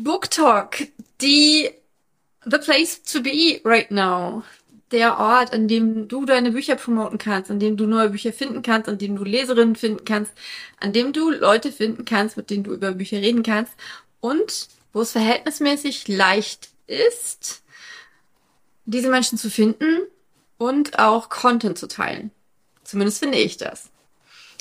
[0.00, 0.86] Book Talk,
[1.20, 1.70] die
[2.46, 4.44] the place to be right now.
[4.92, 8.62] Der Ort, an dem du deine Bücher promoten kannst, an dem du neue Bücher finden
[8.62, 10.32] kannst, an dem du Leserinnen finden kannst,
[10.78, 13.72] an dem du Leute finden kannst, mit denen du über Bücher reden kannst
[14.20, 17.62] und wo es verhältnismäßig leicht ist,
[18.86, 20.02] diese Menschen zu finden
[20.58, 22.30] und auch Content zu teilen.
[22.84, 23.90] Zumindest finde ich das.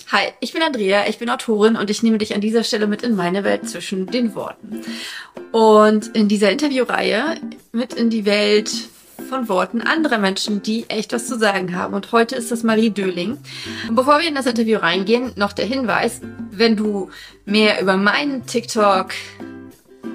[0.09, 3.01] Hi, ich bin Andrea, ich bin Autorin und ich nehme dich an dieser Stelle mit
[3.01, 4.81] in meine Welt zwischen den Worten.
[5.51, 7.35] Und in dieser Interviewreihe
[7.73, 8.71] mit in die Welt
[9.27, 11.93] von Worten anderer Menschen, die echt was zu sagen haben.
[11.93, 13.37] Und heute ist das Marie Döling.
[13.91, 16.21] Bevor wir in das Interview reingehen, noch der Hinweis,
[16.51, 17.09] wenn du
[17.43, 19.09] mehr über meinen TikTok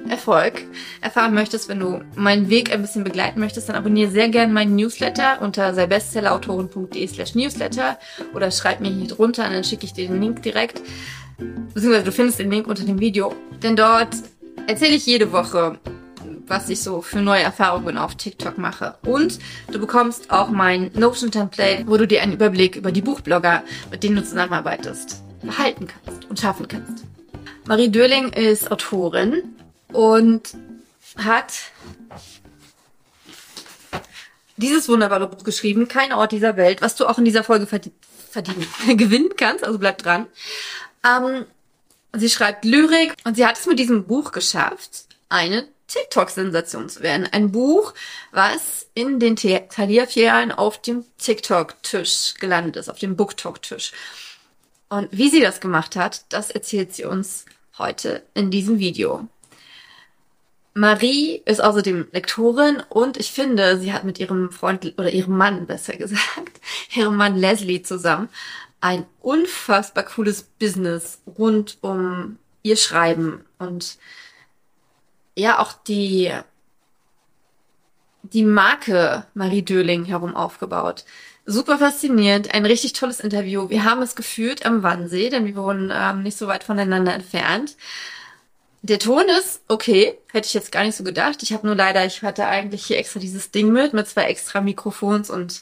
[0.09, 0.65] Erfolg
[1.01, 4.75] erfahren möchtest, wenn du meinen Weg ein bisschen begleiten möchtest, dann abonniere sehr gerne meinen
[4.75, 7.97] Newsletter unter seibestsellerautoren.de slash newsletter
[8.33, 10.81] oder schreib mir hier drunter und dann schicke ich dir den Link direkt.
[11.73, 13.33] Beziehungsweise du findest den Link unter dem Video.
[13.61, 14.15] Denn dort
[14.67, 15.79] erzähle ich jede Woche,
[16.47, 18.95] was ich so für neue Erfahrungen auf TikTok mache.
[19.05, 19.39] Und
[19.71, 24.17] du bekommst auch mein Notion-Template, wo du dir einen Überblick über die Buchblogger, mit denen
[24.17, 27.05] du zusammenarbeitest, behalten kannst und schaffen kannst.
[27.65, 29.41] Marie Döling ist Autorin
[29.93, 30.55] und
[31.17, 31.53] hat
[34.57, 37.93] dieses wunderbare Buch geschrieben, Kein Ort dieser Welt, was du auch in dieser Folge verdien,
[38.29, 40.27] verdienen, gewinnen kannst, also bleib dran.
[41.05, 41.45] Ähm,
[42.13, 47.27] sie schreibt Lyrik und sie hat es mit diesem Buch geschafft, eine TikTok-Sensation zu werden.
[47.31, 47.93] Ein Buch,
[48.31, 53.91] was in den Thalia-Filialen auf dem TikTok-Tisch gelandet ist, auf dem BookTok-Tisch.
[54.89, 57.45] Und wie sie das gemacht hat, das erzählt sie uns
[57.77, 59.27] heute in diesem Video.
[60.73, 65.67] Marie ist außerdem Lektorin und ich finde, sie hat mit ihrem Freund oder ihrem Mann,
[65.67, 66.61] besser gesagt,
[66.95, 68.29] ihrem Mann Leslie zusammen
[68.83, 73.97] ein unfassbar cooles Business rund um ihr Schreiben und
[75.37, 76.31] ja auch die
[78.23, 81.05] die Marke Marie Döling herum aufgebaut.
[81.45, 83.69] Super faszinierend, ein richtig tolles Interview.
[83.69, 87.77] Wir haben es geführt am Wannsee, denn wir wohnen ähm, nicht so weit voneinander entfernt.
[88.85, 91.41] Der Ton ist okay, hätte ich jetzt gar nicht so gedacht.
[91.41, 94.59] Ich habe nur leider, ich hatte eigentlich hier extra dieses Ding mit, mit zwei extra
[94.59, 95.61] Mikrofons und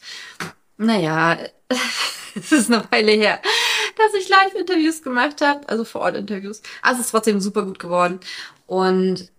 [0.77, 1.37] naja,
[2.35, 3.39] es ist eine Weile her,
[3.95, 6.63] dass ich Live-Interviews gemacht habe, also Vor-Ort-Interviews.
[6.81, 8.19] Also es ist trotzdem super gut geworden.
[8.65, 9.29] Und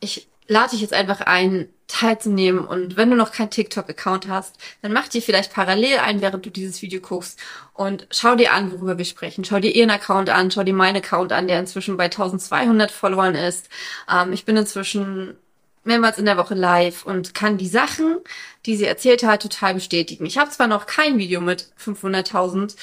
[0.00, 2.64] ich lade dich jetzt einfach ein, teilzunehmen.
[2.64, 6.50] Und wenn du noch keinen TikTok-Account hast, dann mach dir vielleicht parallel ein, während du
[6.50, 7.40] dieses Video guckst
[7.74, 9.44] und schau dir an, worüber wir sprechen.
[9.44, 13.34] Schau dir ihren Account an, schau dir meinen Account an, der inzwischen bei 1200 Followern
[13.34, 13.68] ist.
[14.10, 15.36] Ähm, ich bin inzwischen
[15.84, 18.18] mehrmals in der Woche live und kann die Sachen,
[18.66, 20.26] die sie erzählt hat, total bestätigen.
[20.26, 22.76] Ich habe zwar noch kein Video mit 500.000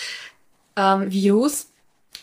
[0.76, 1.68] ähm, Views,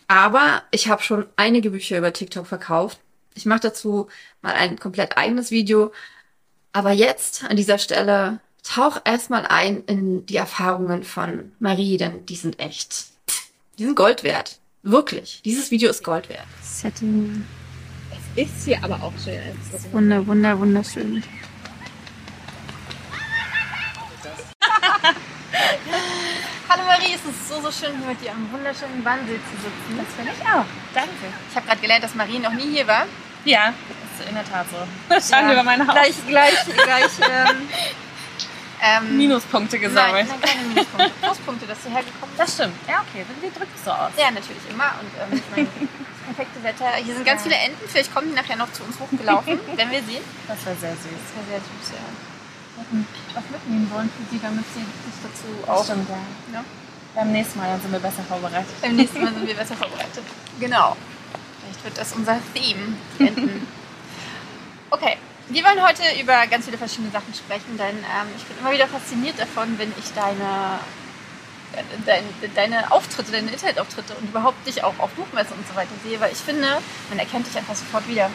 [0.09, 2.99] aber ich habe schon einige Bücher über TikTok verkauft.
[3.34, 4.09] Ich mache dazu
[4.43, 5.93] mal ein komplett eigenes Video,
[6.72, 12.37] aber jetzt an dieser Stelle tauch erstmal ein in die Erfahrungen von Marie, denn die
[12.37, 13.06] sind echt,
[13.78, 14.59] die sind Gold wert.
[14.82, 15.43] Wirklich.
[15.44, 16.47] Dieses Video ist Gold wert.
[16.62, 17.47] Setting.
[18.11, 19.41] Es ist hier aber auch schön.
[19.93, 21.22] Wunder, wunder, wunderschön.
[26.69, 29.99] Hallo Marie, es ist so, so schön, hier mit dir am wunderschönen Wannsee zu sitzen.
[29.99, 30.65] Das finde ich auch.
[30.94, 31.11] Danke.
[31.50, 33.06] Ich habe gerade gelernt, dass Marie noch nie hier war.
[33.44, 33.75] Ja,
[34.28, 34.77] in der Tat so.
[35.34, 35.53] Schauen ja.
[35.53, 35.95] über mein Haus.
[35.95, 37.12] Gleich, gleich, gleich.
[38.83, 40.27] Ähm, ähm, Minuspunkte gesammelt.
[40.27, 41.12] Nein, nein, keine Minuspunkte.
[41.23, 42.41] Pluspunkte, dass du hergekommen bist.
[42.43, 42.75] Das stimmt.
[42.89, 43.25] Ja, okay.
[43.41, 44.11] Wie drückst du so aus?
[44.19, 44.99] Ja, natürlich immer.
[44.99, 45.69] Und ähm, ich meine,
[46.11, 46.91] das perfekte Wetter.
[46.99, 47.78] Hier sind ganz viele Enten.
[47.87, 50.25] Vielleicht kommen die nachher noch zu uns hochgelaufen, wenn wir sehen.
[50.49, 51.15] Das wäre sehr süß.
[51.15, 52.05] Das wäre sehr süß, ja.
[53.34, 55.84] Was mitnehmen wollen für sie, damit sie sich dazu auch.
[55.84, 56.59] Stimmt, ja.
[56.59, 56.65] ja.
[57.15, 58.75] Beim nächsten Mal dann sind wir besser vorbereitet.
[58.81, 60.25] Beim nächsten Mal sind wir besser vorbereitet.
[60.59, 60.97] Genau.
[61.61, 62.97] Vielleicht wird das unser Theme.
[63.19, 63.69] Enten.
[64.92, 65.16] Okay,
[65.48, 68.86] wir wollen heute über ganz viele verschiedene Sachen sprechen, denn ähm, ich bin immer wieder
[68.86, 70.80] fasziniert davon, wenn ich deine,
[72.04, 76.20] deine, deine Auftritte, deine Internetauftritte und überhaupt dich auch auf Buchmessen und so weiter sehe,
[76.20, 76.69] weil ich finde,
[77.08, 78.31] man erkennt dich einfach sofort wieder.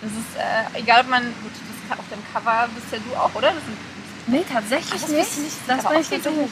[0.00, 3.34] Das ist äh, egal, ob man, gut, das auf dem Cover bist ja du auch,
[3.34, 3.52] oder?
[3.52, 3.76] Das sind,
[4.28, 5.38] nee, tatsächlich das nicht.
[5.44, 5.56] nicht.
[5.66, 6.50] Das, bin ich tatsächlich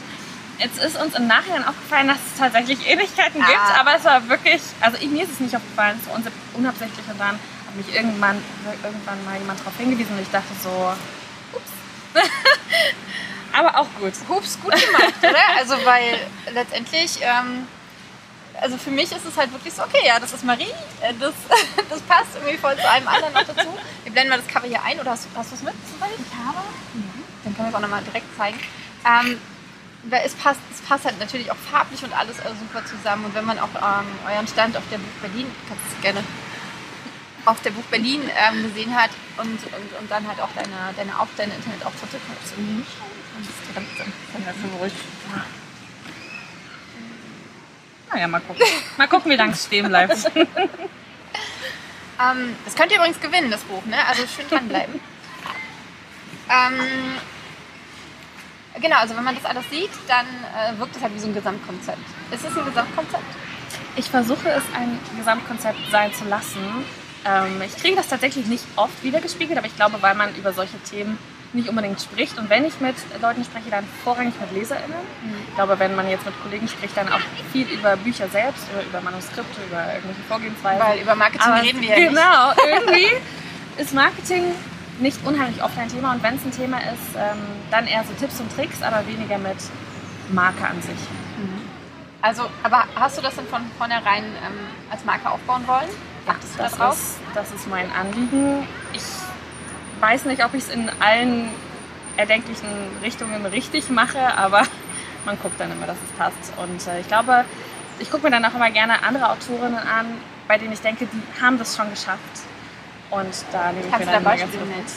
[0.59, 3.47] Jetzt ist uns im Nachhinein aufgefallen, dass es tatsächlich Ähnlichkeiten ah.
[3.47, 6.21] gibt, aber es war wirklich, also ich, mir ist es nicht aufgefallen, es war
[6.53, 7.39] unabsichtlich und dann
[7.75, 8.41] mich irgendwann,
[8.83, 10.93] irgendwann mal jemand darauf hingewiesen und ich dachte so,
[11.53, 11.71] ups.
[13.53, 14.13] Aber auch gut.
[14.29, 15.57] Hups, gut gemacht, oder?
[15.57, 16.19] Also, weil
[16.53, 17.67] letztendlich, ähm,
[18.61, 20.71] also für mich ist es halt wirklich so, okay, ja, das ist Marie,
[21.01, 21.33] äh, das,
[21.89, 23.67] das passt irgendwie voll zu einem anderen noch dazu.
[24.03, 25.73] Wir blenden mal das Cover hier ein, oder hast, hast du es mit?
[25.73, 26.59] Ich habe.
[26.93, 27.23] Mhm.
[27.43, 28.59] Dann können wir es auch nochmal direkt zeigen.
[29.05, 29.37] Ähm,
[30.09, 33.25] es passt, es passt halt natürlich auch farblich und alles also super zusammen.
[33.25, 36.23] Und wenn man auch ähm, euren Stand auf der Buch Berlin, kannst du es gerne
[37.45, 41.19] auf der Buch Berlin ähm, gesehen hat und, und, und dann halt auch deine, deine,
[41.19, 42.87] auf, deine Internetauftritte kannst du nicht
[48.11, 48.65] Naja, mal gucken.
[48.97, 50.17] Mal gucken, wie lange es stehen bleibt.
[52.21, 53.95] Ähm, das könnt ihr übrigens gewinnen, das Buch, ne?
[54.07, 54.93] Also schön dranbleiben.
[56.49, 57.15] ähm,
[58.79, 61.33] genau, also wenn man das alles sieht, dann äh, wirkt es halt wie so ein
[61.33, 61.97] Gesamtkonzept.
[62.31, 63.23] Ist es ein Gesamtkonzept?
[63.95, 66.85] Ich versuche es ein Gesamtkonzept sein zu lassen.
[67.25, 70.79] Ähm, ich kriege das tatsächlich nicht oft wiedergespiegelt, aber ich glaube, weil man über solche
[70.79, 71.17] Themen
[71.53, 72.37] nicht unbedingt spricht.
[72.37, 74.95] Und wenn ich mit Leuten spreche, dann vorrangig mit LeserInnen.
[75.49, 77.19] Ich glaube, wenn man jetzt mit Kollegen spricht, dann auch
[77.51, 80.81] viel über Bücher selbst oder über Manuskripte, über irgendwelche Vorgehensweisen.
[80.81, 82.09] Weil über Marketing Aber reden wir ja nicht.
[82.09, 83.07] Genau, irgendwie
[83.77, 84.45] ist Marketing
[84.99, 86.13] nicht unheimlich oft ein Thema.
[86.13, 87.39] Und wenn es ein Thema ist, ähm,
[87.69, 89.57] dann eher so Tipps und Tricks, aber weniger mit
[90.31, 90.99] Marke an sich.
[92.21, 95.89] Also, aber hast du das denn von vornherein ähm, als Marke aufbauen wollen?
[96.27, 96.93] Achtest du da Das drauf?
[96.93, 98.67] ist, das ist mein Anliegen.
[98.93, 99.03] Ich
[99.99, 101.49] weiß nicht, ob ich es in allen
[102.17, 102.67] erdenklichen
[103.01, 104.63] Richtungen richtig mache, aber
[105.25, 106.53] man guckt dann immer, dass es passt.
[106.57, 107.45] Und äh, ich glaube,
[107.99, 110.05] ich gucke mir dann auch immer gerne andere Autorinnen an,
[110.47, 112.19] bei denen ich denke, die haben das schon geschafft.
[113.09, 114.87] Und da nehme ich Kannst mir da dann immer ganz viel mit.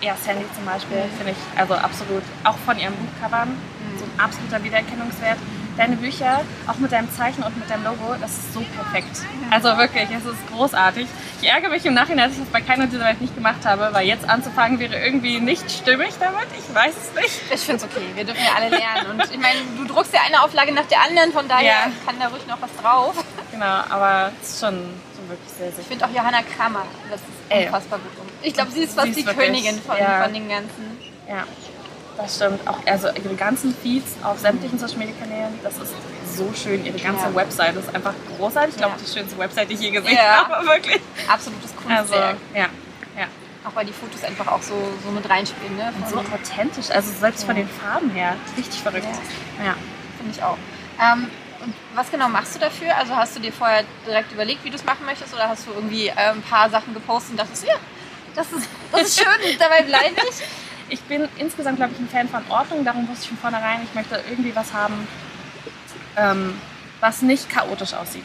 [0.00, 3.56] Ja, Sandy zum Beispiel finde ich also absolut, auch von ihren Buchcovern,
[3.98, 5.38] so ein absoluter Wiedererkennungswert.
[5.76, 9.16] Deine Bücher, auch mit deinem Zeichen und mit deinem Logo, das ist so perfekt.
[9.50, 11.08] Also wirklich, es ist großartig.
[11.42, 13.88] Ich ärgere mich im Nachhinein, dass ich das bei keiner dieser Welt nicht gemacht habe,
[13.92, 16.46] weil jetzt anzufangen wäre irgendwie nicht stimmig damit.
[16.56, 17.40] Ich weiß es nicht.
[17.52, 19.10] Ich finde es okay, wir dürfen ja alle lernen.
[19.10, 21.90] Und ich meine, du druckst ja eine Auflage nach der anderen, von daher Ja.
[22.06, 23.24] kann da ruhig noch was drauf.
[23.50, 27.20] Genau, aber es ist schon, schon wirklich sehr, sehr Ich finde auch Johanna Kramer, das
[27.20, 27.66] ist Ey.
[27.66, 28.12] unfassbar gut.
[28.20, 28.26] um.
[28.42, 30.22] Ich glaube, sie ist fast Sie ist die wirklich, Königin von, ja.
[30.22, 30.98] von den ganzen.
[31.28, 31.44] Ja,
[32.16, 32.66] das stimmt.
[32.68, 35.92] Auch also ihre ganzen Feeds auf sämtlichen Social Media Kanälen, das ist
[36.36, 36.84] so schön.
[36.84, 37.34] Ihre ganze Ja.
[37.34, 38.70] Website ist einfach großartig.
[38.74, 39.04] Ich glaube, Ja.
[39.06, 40.48] die schönste Website, die ich je gesehen Ja.
[40.48, 41.00] habe, wirklich.
[41.28, 42.36] Absolutes Also, Kunstwerk.
[42.54, 42.66] ja,
[43.18, 43.26] ja.
[43.66, 44.74] Auch weil die Fotos einfach auch so,
[45.04, 45.92] so mit reinspielen, ne?
[46.10, 49.06] So authentisch, also selbst von den Farben her, richtig verrückt.
[49.64, 49.74] Ja.
[50.18, 50.58] Finde ich auch.
[51.00, 51.30] Ähm,
[51.64, 52.94] und was genau machst du dafür?
[52.96, 55.70] Also hast du dir vorher direkt überlegt, wie du es machen möchtest, oder hast du
[55.72, 57.74] irgendwie äh, ein paar Sachen gepostet und dachtest, ja,
[58.34, 60.44] das ist, das ist schön, dabei bleibe ich?
[60.94, 62.84] Ich bin insgesamt, glaube ich, ein Fan von Ordnung.
[62.84, 65.08] Darum wusste ich von vornherein, ich möchte irgendwie was haben,
[66.16, 66.54] ähm,
[67.00, 68.22] was nicht chaotisch aussieht.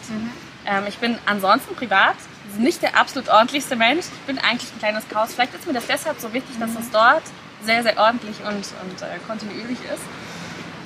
[0.68, 2.16] Ähm, ich bin ansonsten privat
[2.60, 4.06] nicht der absolut ordentlichste Mensch.
[4.06, 5.34] Ich bin eigentlich ein kleines Chaos.
[5.34, 7.24] Vielleicht ist mir das deshalb so wichtig, dass das dort
[7.64, 10.04] sehr, sehr ordentlich und, und äh, kontinuierlich ist.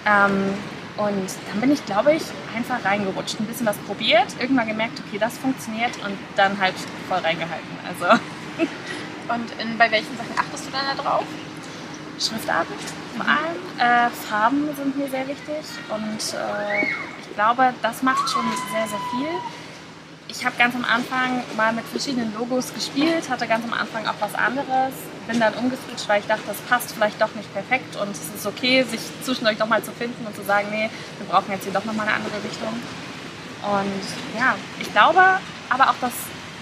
[0.05, 0.53] Ähm,
[0.95, 2.23] und dann bin ich, glaube ich,
[2.55, 6.75] einfach reingerutscht, ein bisschen was probiert, irgendwann gemerkt, okay, das funktioniert und dann halt
[7.09, 7.77] voll reingehalten.
[7.89, 8.21] Also
[9.27, 11.23] Und in, bei welchen Sachen achtest du dann da drauf?
[12.19, 12.75] Schriftarten
[13.17, 13.57] vor allem.
[13.77, 16.83] Äh, Farben sind mir sehr wichtig und äh,
[17.19, 19.29] ich glaube, das macht schon sehr, sehr viel.
[20.27, 24.15] Ich habe ganz am Anfang mal mit verschiedenen Logos gespielt, hatte ganz am Anfang auch
[24.19, 24.93] was anderes,
[25.27, 28.45] bin dann umgeswitcht, weil ich dachte, das passt vielleicht doch nicht perfekt und es ist
[28.45, 30.89] okay, sich zwischendurch doch mal zu finden und zu sagen, nee,
[31.19, 32.73] wir brauchen jetzt hier doch nochmal eine andere Richtung.
[33.63, 35.21] Und ja, ich glaube
[35.69, 36.13] aber auch das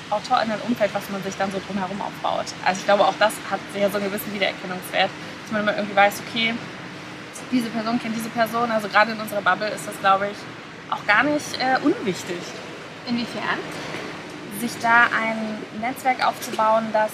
[0.10, 2.46] AutorInnen-Umfeld, was man sich dann so drumherum aufbaut.
[2.66, 5.10] Also ich glaube, auch das hat sehr so einen gewissen Wiedererkennungswert,
[5.52, 6.54] dass man immer irgendwie weiß, okay,
[7.52, 8.72] diese Person kennt diese Person.
[8.72, 10.38] Also gerade in unserer Bubble ist das, glaube ich,
[10.90, 12.38] auch gar nicht äh, unwichtig,
[13.08, 13.60] Inwiefern?
[14.60, 17.10] sich da ein Netzwerk aufzubauen, das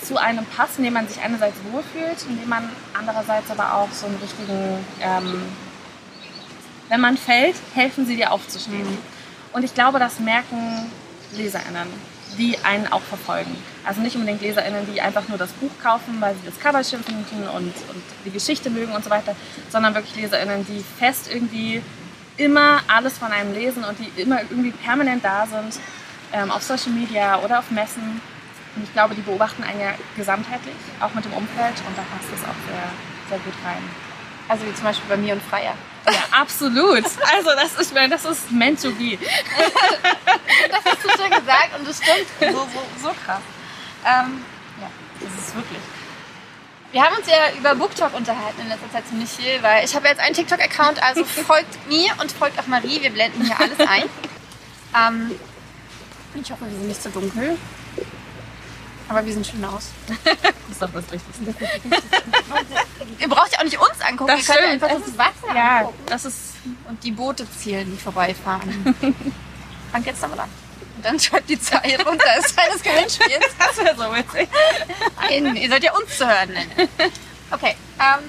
[0.00, 3.90] zu einem passt, in dem man sich einerseits wohlfühlt, in dem man andererseits aber auch
[3.90, 5.42] so einen richtigen, ähm,
[6.88, 8.86] wenn man fällt, helfen sie dir aufzustehen.
[9.52, 10.90] Und ich glaube, das merken
[11.32, 11.88] LeserInnen,
[12.38, 13.56] die einen auch verfolgen.
[13.84, 17.02] Also nicht unbedingt LeserInnen, die einfach nur das Buch kaufen, weil sie das Cover schön
[17.02, 19.34] finden und, und die Geschichte mögen und so weiter,
[19.70, 21.82] sondern wirklich LeserInnen, die fest irgendwie
[22.36, 25.78] immer alles von einem lesen und die immer irgendwie permanent da sind,
[26.32, 28.20] ähm, auf Social Media oder auf Messen.
[28.76, 32.32] Und ich glaube, die beobachten einen ja gesamtheitlich, auch mit dem Umfeld und da passt
[32.34, 32.90] es auch sehr,
[33.28, 33.82] sehr gut rein.
[34.48, 35.74] Also wie zum Beispiel bei mir und Freier.
[36.06, 37.04] Ja, absolut.
[37.04, 39.18] Also das ist, ich meine, das ist meant to be.
[40.70, 43.42] Das hast du schon gesagt und das stimmt so, so, so krass.
[44.04, 44.44] Ähm,
[44.80, 44.88] ja,
[45.20, 45.80] das ist wirklich.
[46.92, 50.06] Wir haben uns ja über BookTok unterhalten in letzter Zeit ziemlich viel, weil ich habe
[50.06, 53.02] jetzt einen TikTok-Account, also folgt mir und folgt auch Marie.
[53.02, 54.04] Wir blenden hier alles ein.
[54.96, 55.32] Ähm,
[56.40, 57.58] ich hoffe, wir sind nicht zu dunkel.
[59.08, 59.90] Aber wir sehen schön aus.
[60.74, 61.54] Das ist doch das Wichtigste.
[63.20, 64.82] Ihr braucht ja auch nicht uns angucken, Das ihr könnt stimmt.
[64.82, 66.02] einfach das Wasser Ja, angucken.
[66.06, 66.38] das ist
[66.88, 68.96] Und die Boote zählen, die vorbeifahren.
[69.92, 70.48] Fang jetzt damit an.
[70.96, 72.24] Und dann schreibt die Zeit runter.
[72.36, 73.44] Das ist Teil des Gewinnspiels.
[73.58, 74.48] das wäre so witzig.
[75.20, 76.88] Nein, ihr sollt ja uns zu hören nennen.
[77.52, 78.24] Okay, ähm,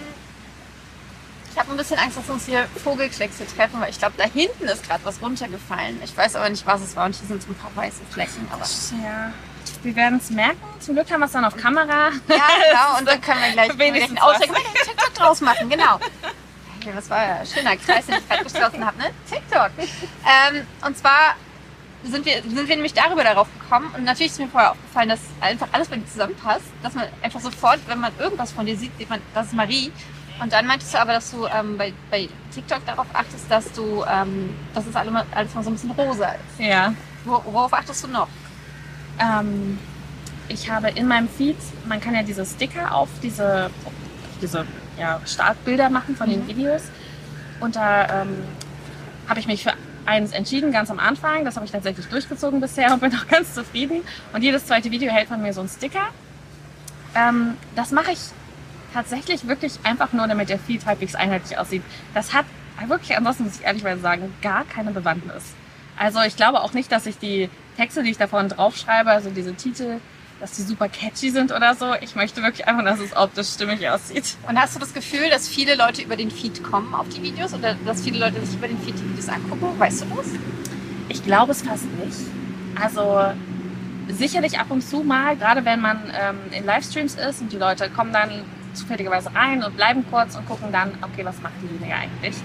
[1.51, 4.65] ich habe ein bisschen Angst, dass uns hier Vogelkleckse treffen, weil ich glaube, da hinten
[4.65, 6.00] ist gerade was runtergefallen.
[6.03, 8.48] Ich weiß aber nicht, was es war und hier sind so ein paar weiße Flächen.
[8.51, 8.65] Aber
[9.01, 9.32] Ja.
[9.86, 10.58] Wir werden es merken.
[10.80, 12.10] Zum Glück haben wir es dann auf Kamera.
[12.10, 12.98] Ja, genau.
[12.98, 15.70] Und dann können wir gleich, können wir Wenigstens Ausdruck mit dem TikTok draus machen.
[15.70, 16.00] Genau.
[16.96, 19.06] Das war ja ein schöner Kreis, den ich gerade geschlossen habe, ne?
[19.30, 19.72] TikTok.
[19.77, 21.36] Ähm, und zwar
[22.04, 23.94] sind wir, sind wir nämlich darüber darauf gekommen.
[23.96, 26.65] Und natürlich ist mir vorher aufgefallen, dass einfach alles bei dir zusammenpasst.
[26.82, 29.92] Dass man einfach sofort, wenn man irgendwas von dir sieht, sieht man, das ist Marie.
[30.42, 34.04] Und dann meintest du aber, dass du ähm, bei, bei TikTok darauf achtest, dass du,
[34.04, 36.60] ähm, dass es alles mal, so ein bisschen rosa ist.
[36.60, 36.92] Ja.
[37.24, 38.27] Wo, worauf achtest du noch?
[39.19, 39.79] Ähm,
[40.48, 41.57] ich habe in meinem Feed,
[41.88, 43.93] man kann ja diese Sticker auf diese, auf
[44.41, 44.65] diese
[45.00, 46.84] ja, Startbilder machen von den Videos.
[47.60, 48.43] Und da ähm,
[49.27, 49.74] habe ich mich für
[50.05, 51.45] eines entschieden, ganz am Anfang.
[51.45, 54.01] Das habe ich tatsächlich durchgezogen bisher und bin auch ganz zufrieden.
[54.34, 56.07] Und jedes zweite Video hält von mir so einen Sticker.
[57.15, 58.19] Ähm, das mache ich
[58.93, 61.81] tatsächlich wirklich einfach nur, damit der Feed halbwegs einheitlich aussieht.
[62.13, 62.45] Das hat
[62.88, 65.43] wirklich, ansonsten muss ich ehrlichweise sagen, gar keine Bewandtnis.
[65.98, 69.29] Also ich glaube auch nicht, dass ich die Texte, die ich da vorne draufschreibe, also
[69.29, 70.00] diese Titel,
[70.39, 71.94] dass die super catchy sind oder so.
[72.01, 74.36] Ich möchte wirklich einfach, dass es optisch stimmig aussieht.
[74.48, 77.53] Und hast du das Gefühl, dass viele Leute über den Feed kommen auf die Videos
[77.53, 79.79] oder dass viele Leute sich über den Feed die Videos angucken?
[79.79, 80.27] Weißt du das?
[81.10, 82.17] Ich glaube es fast nicht.
[82.82, 83.32] Also
[84.10, 87.89] sicherlich ab und zu mal, gerade wenn man ähm, in Livestreams ist und die Leute
[87.89, 92.36] kommen dann zufälligerweise rein und bleiben kurz und gucken dann, okay, was macht diejenige eigentlich?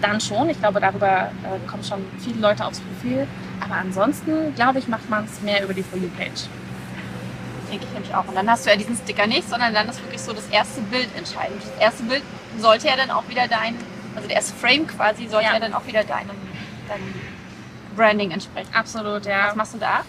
[0.00, 0.48] Dann schon.
[0.50, 3.26] Ich glaube, darüber äh, kommen schon viele Leute aufs Profil.
[3.60, 6.46] Aber ansonsten, glaube ich, macht man es mehr über die For You-Page.
[7.70, 8.24] Denke ich nämlich auch.
[8.26, 10.80] Und dann hast du ja diesen Sticker nicht, sondern dann ist wirklich so das erste
[10.82, 11.60] Bild entscheidend.
[11.62, 12.22] Das erste Bild
[12.58, 13.74] sollte ja dann auch wieder dein,
[14.14, 15.60] also der erste Frame quasi sollte ja, Ja.
[15.60, 16.30] dann auch wieder deinem,
[16.88, 17.14] deinem
[17.96, 18.70] Branding entsprechen.
[18.72, 19.48] Absolut, ja.
[19.48, 20.00] Was machst du da?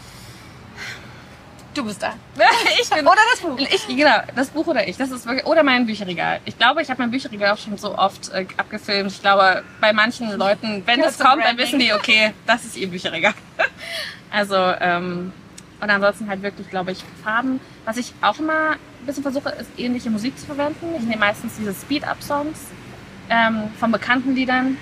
[1.73, 2.13] Du bist da.
[2.81, 3.57] ich bin, Oder das Buch.
[3.59, 4.97] Ich, genau, das Buch oder ich.
[4.97, 6.39] Das ist wirklich, oder mein Bücherregal.
[6.45, 9.11] Ich glaube, ich habe mein Bücherregal auch schon so oft äh, abgefilmt.
[9.11, 12.87] Ich glaube, bei manchen Leuten, wenn zum kommt, dann wissen die, okay, das ist ihr
[12.87, 13.33] Bücherregal.
[14.31, 15.31] also, ähm,
[15.81, 17.59] und ansonsten halt wirklich, glaube ich, Farben.
[17.85, 20.95] Was ich auch immer ein bisschen versuche, ist ähnliche Musik zu verwenden.
[20.97, 22.59] Ich nehme meistens diese Speed-Up-Songs
[23.29, 24.77] ähm, von bekannten Liedern,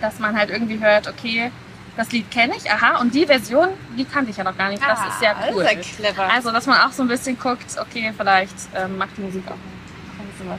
[0.00, 1.52] dass man halt irgendwie hört, okay,
[1.96, 4.82] das Lied kenne ich, aha, und die Version, die kannte ich ja noch gar nicht.
[4.82, 5.62] Das ist sehr cool.
[5.64, 6.32] Ah, Das ist ja clever.
[6.32, 9.52] Also, dass man auch so ein bisschen guckt, okay, vielleicht ähm, macht die Musik auch
[9.52, 10.58] ein bisschen was.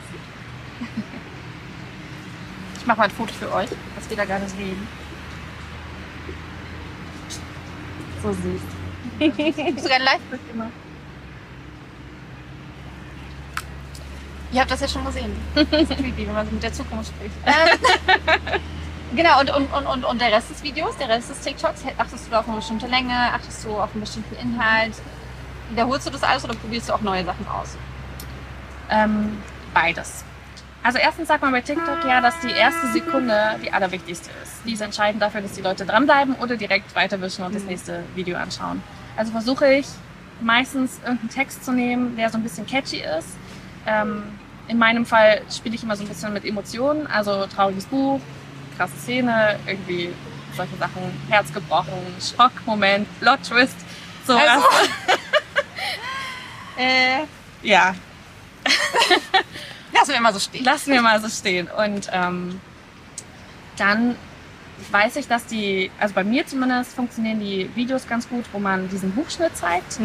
[2.78, 4.88] ich mache mal ein Foto für euch, dass wir da gar nicht reden.
[8.22, 8.60] So süß.
[9.18, 10.70] Ich sogar ein Live-Bild immer.
[14.52, 15.34] Ihr habt das ja schon gesehen.
[15.54, 17.34] Das ist creepy, wenn man so mit der Zukunft spricht.
[19.16, 22.26] Genau, und, und, und, und, und der Rest des Videos, der Rest des TikToks, achtest
[22.26, 24.92] du da auf eine bestimmte Länge, achtest du auf einen bestimmten Inhalt?
[25.70, 27.78] Wiederholst du das alles oder probierst du auch neue Sachen aus?
[28.90, 29.42] Ähm,
[29.72, 30.22] beides.
[30.82, 34.52] Also erstens sagt man bei TikTok ja, dass die erste Sekunde die allerwichtigste ist.
[34.66, 38.36] Die ist entscheidend dafür, dass die Leute dranbleiben oder direkt weiterwischen und das nächste Video
[38.36, 38.82] anschauen.
[39.16, 39.86] Also versuche ich
[40.42, 43.30] meistens irgendeinen Text zu nehmen, der so ein bisschen catchy ist.
[43.86, 44.24] Ähm,
[44.68, 48.20] in meinem Fall spiele ich immer so ein bisschen mit Emotionen, also trauriges Buch,
[48.76, 50.12] krasse Szene, irgendwie
[50.56, 53.76] solche Sachen, Herz gebrochen, Schockmoment, Plot Twist,
[54.26, 54.64] so Also-
[56.78, 57.24] Äh,
[57.62, 57.94] ja,
[59.94, 60.64] lassen wir mal so stehen.
[60.64, 61.68] lassen wir mal so stehen.
[61.68, 62.60] Und ähm,
[63.78, 64.14] dann
[64.90, 68.88] weiß ich, dass die, also bei mir zumindest funktionieren die Videos ganz gut, wo man
[68.90, 69.98] diesen Buchschnitt zeigt.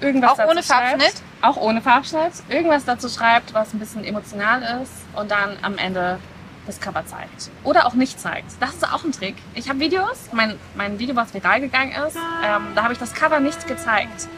[0.00, 0.90] Irgendwas Auch ohne schreibt.
[1.00, 1.14] Farbschnitt?
[1.42, 2.32] Auch ohne Farbschnitt.
[2.48, 6.20] Irgendwas dazu schreibt, was ein bisschen emotional ist und dann am Ende
[6.66, 7.50] das Cover zeigt.
[7.64, 8.50] Oder auch nicht zeigt.
[8.60, 9.36] Das ist auch ein Trick.
[9.54, 13.12] Ich habe Videos, mein, mein Video, was viral gegangen ist, ähm, da habe ich das
[13.14, 14.28] Cover nicht gezeigt.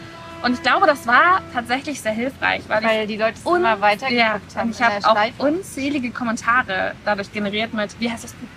[0.43, 4.11] Und ich glaube, das war tatsächlich sehr hilfreich, weil, ich Weil die Leute immer weiter
[4.11, 4.69] ja, haben.
[4.69, 8.49] und ich habe auch unzählige Kommentare dadurch generiert mit, wie heißt das Buch?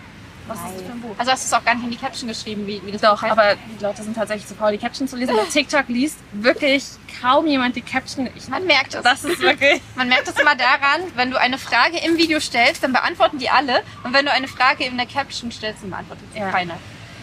[0.47, 1.15] Was ist das für ein Buch?
[1.17, 3.21] Also hast du es auch gar nicht in die Caption geschrieben, wie, wie das Doch,
[3.21, 5.35] Buch aber die Leute sind tatsächlich zu faul, die Caption zu lesen.
[5.35, 6.85] Bei TikTok liest wirklich
[7.21, 8.29] kaum jemand die Caption.
[8.35, 9.01] Ich, Man merkt es.
[9.03, 9.81] das ist wirklich...
[9.95, 13.49] Man merkt es immer daran, wenn du eine Frage im Video stellst, dann beantworten die
[13.49, 13.83] alle.
[14.03, 16.49] Und wenn du eine Frage in der Caption stellst, dann beantwortet sie Ja.
[16.51, 16.75] keiner.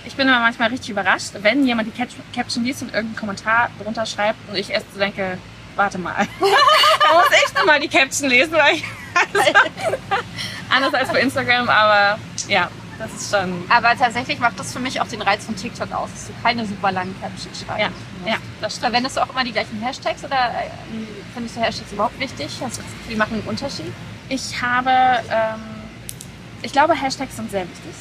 [0.06, 3.70] Ich bin immer manchmal richtig überrascht, wenn jemand die Cap- Caption liest und irgendeinen Kommentar
[3.82, 5.38] drunter schreibt und ich erst so denke,
[5.76, 6.14] warte mal.
[6.40, 8.84] da muss ich nochmal die Caption lesen, weil ich...
[10.70, 13.64] Anders als bei Instagram, aber ja, das ist schon...
[13.68, 16.66] Aber tatsächlich macht das für mich auch den Reiz von TikTok aus, dass du keine
[16.66, 17.80] super langen Captions schreibst.
[18.24, 18.86] Ja, ja, das stimmt.
[18.86, 20.70] Verwendest du auch immer die gleichen Hashtags oder äh,
[21.32, 22.46] findest du Hashtags überhaupt wichtig?
[22.46, 23.92] Hast du das Gefühl, die machen einen Unterschied?
[24.28, 25.60] Ich habe, ähm,
[26.62, 27.94] ich glaube, Hashtags sind sehr wichtig.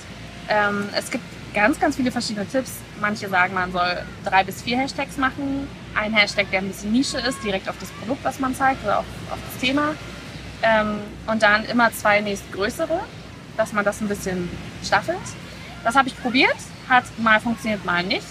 [0.49, 1.23] Ähm, es gibt
[1.53, 2.71] ganz, ganz viele verschiedene Tipps.
[2.99, 5.67] Manche sagen, man soll drei bis vier Hashtags machen.
[5.95, 8.99] Ein Hashtag, der ein bisschen Nische ist, direkt auf das Produkt, was man zeigt oder
[8.99, 9.95] auf, auf das Thema.
[10.63, 13.01] Ähm, und dann immer zwei nächstgrößere,
[13.57, 14.49] dass man das ein bisschen
[14.83, 15.19] staffelt.
[15.83, 16.55] Das habe ich probiert,
[16.87, 18.25] hat mal funktioniert, mal nicht.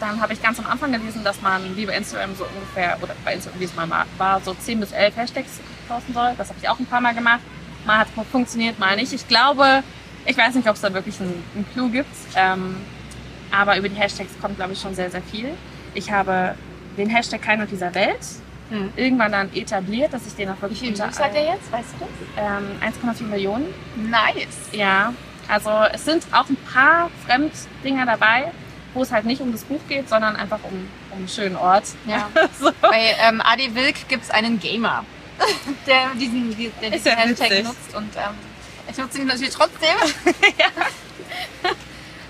[0.00, 3.14] dann habe ich ganz am Anfang gelesen, dass man wie bei Instagram so ungefähr, oder
[3.24, 6.34] bei Instagram, wie es mal war, so 10 bis 11 Hashtags posten soll.
[6.38, 7.40] Das habe ich auch ein paar Mal gemacht.
[7.84, 9.12] Mal hat funktioniert, mal nicht.
[9.12, 9.82] Ich glaube,
[10.24, 12.14] ich weiß nicht, ob es da wirklich einen, einen Clou gibt.
[12.36, 12.76] Ähm,
[13.50, 15.52] aber über die Hashtags kommt, glaube ich, schon sehr, sehr viel.
[15.94, 16.54] Ich habe
[16.96, 18.20] den Hashtag Keiner dieser Welt
[18.70, 18.92] Hm.
[18.96, 21.72] irgendwann dann etabliert, dass ich den auch Wie wirklich viel unter Views hat der jetzt?
[21.72, 22.44] Weißt du das?
[22.44, 23.72] ähm, 1,4 Millionen.
[23.96, 24.58] Nice.
[24.72, 25.14] Ja,
[25.48, 28.52] also es sind auch ein paar Fremddinger dabei,
[28.94, 31.84] wo es halt nicht um das Buch geht, sondern einfach um, um einen schönen Ort.
[32.06, 32.28] Ja.
[32.60, 32.70] so.
[32.82, 35.04] Bei ähm, Adi Wilk gibt es einen Gamer,
[35.86, 37.94] der diesen, die- der diesen ja Hashtag nutzt.
[37.94, 38.34] Und ähm,
[38.90, 39.96] ich nutze ihn natürlich trotzdem.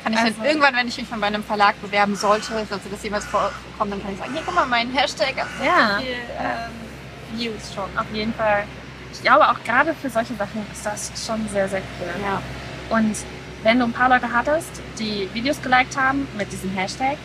[0.05, 3.03] Kann ich Also- dann irgendwann, wenn ich mich von meinem Verlag bewerben sollte, sollte das
[3.03, 5.99] jemals vorkommen, dann kann ich sagen, hier, guck mal, mein Hashtag hat so Ja.
[5.99, 7.85] viel ähm, Views schon.
[7.99, 8.65] Auf jeden Fall.
[9.13, 12.09] Ich glaube auch gerade für solche Sachen ist das schon sehr, sehr cool.
[12.23, 12.41] Ja.
[12.97, 13.17] Und
[13.63, 17.17] wenn du ein paar Leute hattest, die Videos geliked haben mit diesem Hashtag,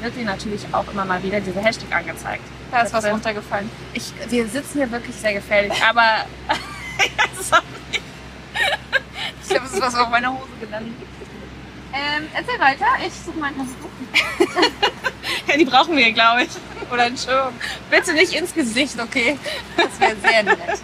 [0.00, 2.42] wird dir natürlich auch immer mal wieder dieser Hashtag angezeigt.
[2.70, 3.70] Da ist was runtergefallen.
[3.92, 6.24] Ich, wir sitzen hier wirklich sehr gefährlich, aber
[7.34, 8.02] es ist auch nicht
[9.42, 10.94] Ich glaube, es ist was auf meiner Hose gelandet.
[11.94, 13.66] Ähm, erzähl weiter, ich suche mein Buch.
[15.46, 16.50] Ja, die brauchen wir, glaube ich.
[16.90, 17.54] Oder ein Schirm.
[17.90, 19.38] Bitte nicht ins Gesicht, okay?
[19.76, 20.80] Das wäre sehr nett.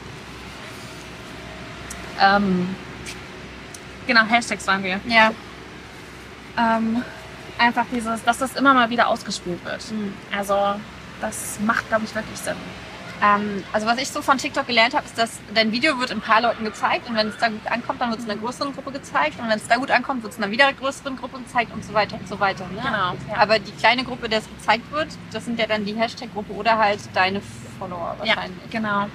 [2.20, 2.74] Ähm,
[4.06, 5.00] genau, Hashtags waren wir.
[5.06, 5.32] Ja.
[6.58, 7.02] Ähm,
[7.58, 9.82] einfach dieses, dass das immer mal wieder ausgespielt wird.
[10.36, 10.80] Also,
[11.20, 12.56] das macht, glaube ich, wirklich Sinn.
[13.22, 16.20] Ähm, also was ich so von TikTok gelernt habe, ist, dass dein Video wird ein
[16.20, 18.74] paar Leuten gezeigt und wenn es da gut ankommt, dann wird es in einer größeren
[18.74, 21.38] Gruppe gezeigt und wenn es da gut ankommt, wird es in einer wieder größeren Gruppe
[21.38, 22.64] gezeigt und so weiter und so weiter.
[22.68, 22.80] Ne?
[22.82, 23.14] Genau.
[23.28, 23.36] Ja.
[23.36, 26.78] Aber die kleine Gruppe, der es gezeigt wird, das sind ja dann die Hashtag-Gruppe oder
[26.78, 27.42] halt deine
[27.78, 28.70] Follower ja, wahrscheinlich.
[28.70, 29.06] genau.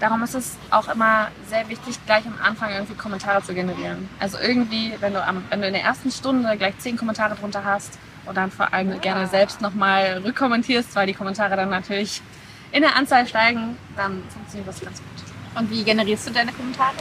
[0.00, 4.08] Darum ist es auch immer sehr wichtig, gleich am Anfang irgendwie Kommentare zu generieren.
[4.18, 7.64] Also irgendwie, wenn du, am, wenn du in der ersten Stunde gleich zehn Kommentare drunter
[7.64, 12.22] hast und dann vor allem gerne selbst nochmal rückkommentierst, weil die Kommentare dann natürlich
[12.72, 15.58] in der Anzahl steigen, dann funktioniert das ganz gut.
[15.58, 16.94] Und wie generierst du deine Kommentare?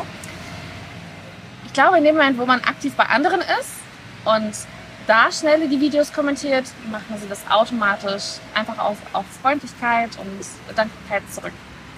[1.66, 3.76] Ich glaube, in dem Moment, wo man aktiv bei anderen ist
[4.26, 4.54] und
[5.06, 10.76] da schnell die Videos kommentiert, macht man sie das automatisch einfach auf, auf Freundlichkeit und
[10.76, 11.54] Dankbarkeit zurück.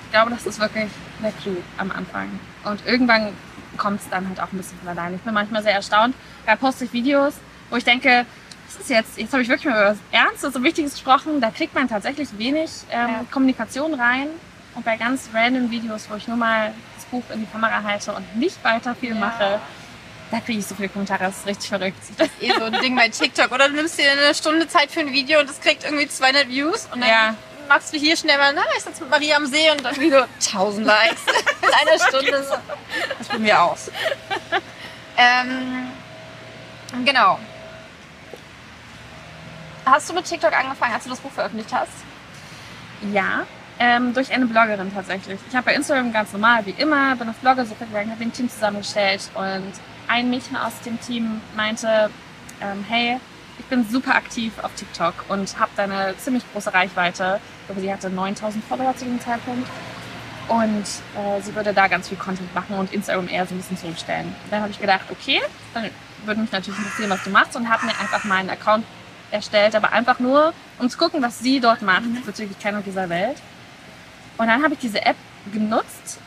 [0.05, 0.89] Ich glaube, das ist wirklich
[1.21, 2.27] der Clou am Anfang.
[2.63, 3.33] Und irgendwann
[3.77, 5.15] kommt es dann halt auch ein bisschen von alleine.
[5.15, 6.15] Ich bin manchmal sehr erstaunt.
[6.45, 7.33] Da poste ich Videos,
[7.69, 8.25] wo ich denke,
[8.81, 11.39] ist jetzt, jetzt habe ich wirklich mal über was Ernstes und Wichtiges gesprochen.
[11.41, 13.25] Da kriegt man tatsächlich wenig ähm, Ja.
[13.31, 14.27] Kommunikation rein.
[14.75, 18.13] Und bei ganz random Videos, wo ich nur mal das Buch in die Kamera halte
[18.13, 19.15] und nicht weiter viel Ja.
[19.15, 19.59] mache,
[20.31, 21.97] da kriege ich so viele Kommentare, das ist richtig verrückt.
[22.39, 23.51] Eh so ein Ding bei TikTok.
[23.51, 26.47] Oder du nimmst dir eine Stunde Zeit für ein Video und das kriegt irgendwie 200
[26.47, 27.35] Views und dann Ja.
[27.67, 30.27] machst du hier schnell mal, na, ich sitze mit Maria am See und dann wieder
[30.39, 31.21] 1000 Likes
[31.61, 32.47] in einer Stunde.
[33.19, 33.91] Das probieren wir aus.
[35.17, 35.91] Ähm,
[37.05, 37.37] genau.
[39.85, 41.91] Hast du mit TikTok angefangen, als du das Buch veröffentlicht hast?
[43.11, 43.45] Ja,
[43.79, 45.39] ähm, durch eine Bloggerin tatsächlich.
[45.49, 48.47] Ich habe bei Instagram ganz normal, wie immer, bin auf Bloggersuche gegangen, habe ein Team
[48.47, 49.73] zusammengestellt und
[50.07, 52.11] ein Mädchen aus dem Team meinte,
[52.61, 53.19] ähm, hey,
[53.57, 57.39] ich bin super aktiv auf TikTok und habe da eine ziemlich große Reichweite.
[57.61, 59.67] Ich glaube, sie hatte 9000 Follower zu diesem Zeitpunkt.
[60.47, 60.83] Und
[61.15, 64.35] äh, sie würde da ganz viel Content machen und Instagram eher so ein bisschen zurückstellen.
[64.49, 65.39] Dann habe ich gedacht, okay,
[65.73, 65.89] dann
[66.25, 68.83] würde mich natürlich interessieren, was du machst und habe mir einfach mal einen Account
[69.31, 73.37] erstellt, aber einfach nur, um zu gucken, was sie dort macht bezüglich keiner dieser Welt.
[74.37, 75.15] Und dann habe ich diese App
[75.51, 76.19] genutzt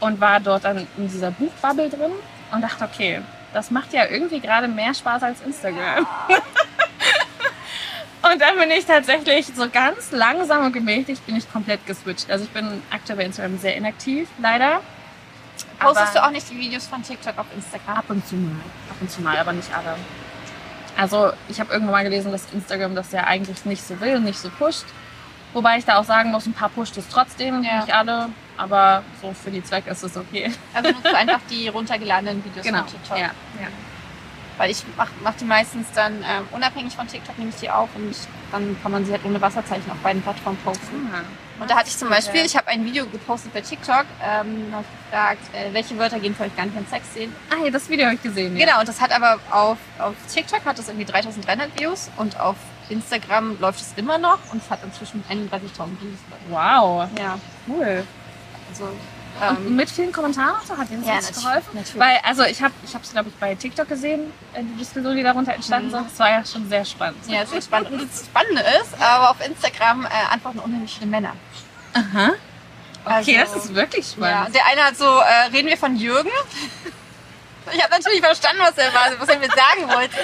[0.00, 2.12] und war dort dann in dieser Buchbubble drin
[2.52, 3.20] und dachte, okay,
[3.52, 6.06] das macht ja irgendwie gerade mehr Spaß als Instagram.
[8.22, 12.30] und dann bin ich tatsächlich so ganz langsam und gemächlich bin ich komplett geswitcht.
[12.30, 14.80] Also ich bin aktuell bei Instagram sehr inaktiv, leider.
[15.78, 17.96] Postest Aber- du auch nicht die Videos von TikTok auf Instagram?
[17.98, 18.60] Ab und zu mal.
[18.90, 19.96] Ab und zu mal, aber nicht alle.
[20.98, 24.38] Also ich habe irgendwann mal gelesen, dass Instagram das ja eigentlich nicht so will, nicht
[24.38, 24.84] so pusht.
[25.52, 27.80] Wobei ich da auch sagen muss, ein paar pusht es trotzdem, Ja.
[27.80, 28.28] nicht alle.
[28.56, 30.52] Aber so für die Zwecke ist es okay.
[30.74, 32.78] Also nutzt du einfach die runtergeladenen Videos Genau.
[32.80, 33.16] von TikTok?
[33.16, 33.68] Ja, ja.
[34.56, 37.88] Weil ich mach, mach die meistens dann ähm, unabhängig von TikTok, nehme ich die auf
[37.94, 38.12] und
[38.50, 41.08] dann kann man sie halt ohne Wasserzeichen auf beiden Plattformen posten.
[41.60, 44.84] Und da hatte ich zum Beispiel, ich habe ein Video gepostet bei TikTok, ähm, habe
[45.10, 47.34] gefragt, äh, welche Wörter gehen für euch gar nicht in Sex sehen.
[47.50, 48.56] Ah, ja, das Video habe ich gesehen.
[48.56, 48.66] Ja.
[48.66, 52.56] Genau, und das hat aber auf, auf TikTok hat das irgendwie 3300 Views und auf
[52.88, 56.18] Instagram läuft es immer noch und es hat inzwischen 31.000 Views.
[56.48, 58.04] Wow, Ja, cool.
[58.70, 58.88] also
[59.40, 61.70] ähm, mit vielen Kommentaren so hat Ihnen das Ja, geholfen?
[61.74, 61.98] natürlich.
[61.98, 65.22] Weil, also ich habe ich es, glaube ich, bei TikTok gesehen, äh, die Diskussion, die
[65.22, 65.92] darunter entstanden Mhm.
[65.92, 66.10] sind.
[66.10, 67.18] Das war ja schon sehr spannend.
[67.28, 67.90] ja, ist spannend.
[67.92, 71.32] Und das Spannende ist, aber auf Instagram äh, antworten unheimlich viele Männer.
[71.94, 72.32] Aha.
[73.04, 74.54] Okay, Also- das ist wirklich Ja, spannend.
[74.54, 76.30] der eine hat so, äh, reden wir von Jürgen?
[77.70, 80.16] Ich habe natürlich verstanden, was er, war, was er mir sagen wollte.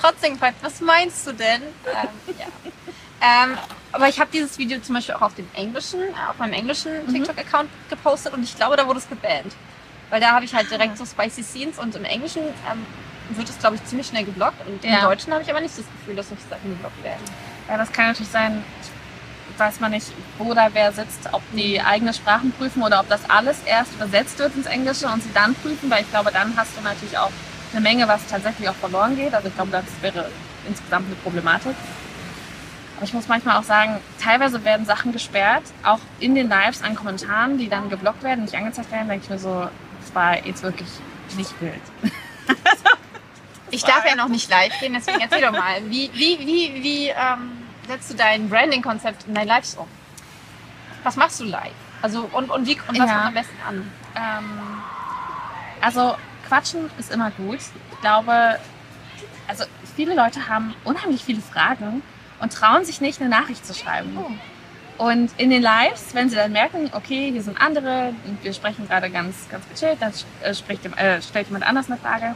[0.00, 1.60] Trotzdem gefragt, was meinst du denn?
[1.62, 2.46] Ähm, ja.
[3.20, 3.58] Ähm,
[3.92, 6.92] aber ich habe dieses Video zum Beispiel auch auf dem englischen, äh, auf meinem englischen
[7.06, 7.14] Mhm.
[7.14, 9.54] TikTok-Account gepostet und ich glaube, da wurde es gebannt.
[10.10, 12.86] Weil da habe ich halt direkt so spicy Scenes und im Englischen ähm,
[13.30, 15.02] wird es, glaube ich, ziemlich schnell geblockt und im Ja.
[15.02, 17.20] Deutschen habe ich aber nicht das Gefühl, dass solche Sachen geblockt werden.
[17.68, 18.64] Ja, das kann natürlich sein,
[19.58, 20.06] weiß man nicht,
[20.38, 24.38] wo da wer sitzt, ob die eigene Sprachen prüfen oder ob das alles erst übersetzt
[24.38, 27.32] wird ins Englische und sie dann prüfen, weil ich glaube, dann hast du natürlich auch
[27.72, 29.34] eine Menge, was tatsächlich auch verloren geht.
[29.34, 30.30] Also ich glaube, das wäre
[30.66, 31.74] insgesamt eine Problematik.
[32.98, 36.96] Aber ich muss manchmal auch sagen, teilweise werden Sachen gesperrt, auch in den Lives an
[36.96, 39.68] Kommentaren, die dann geblockt werden, nicht angezeigt werden, denke ich mir so,
[40.00, 40.88] das war jetzt wirklich
[41.36, 41.80] nicht wild.
[43.70, 45.82] Ich darf ja noch nicht live gehen, deswegen erzähl doch mal.
[45.90, 47.52] Wie, wie, wie, wie ähm,
[47.86, 49.86] setzt du dein Branding-Konzept in dein Lives um?
[51.02, 51.70] Was machst du live?
[52.00, 53.14] Also und, und, wie, und was Ja.
[53.14, 53.92] kommt am besten an?
[54.16, 54.82] Ähm,
[55.82, 56.16] also
[56.48, 57.58] Quatschen ist immer gut.
[57.92, 58.58] Ich glaube,
[59.48, 62.02] also viele Leute haben unheimlich viele Fragen
[62.40, 64.18] und trauen sich nicht, eine Nachricht zu schreiben.
[64.98, 68.88] Und in den Lives, wenn sie dann merken, okay, hier sind andere und wir sprechen
[68.88, 72.34] gerade ganz, ganz gechillt, dann äh, spricht, äh, stellt jemand anders eine Frage,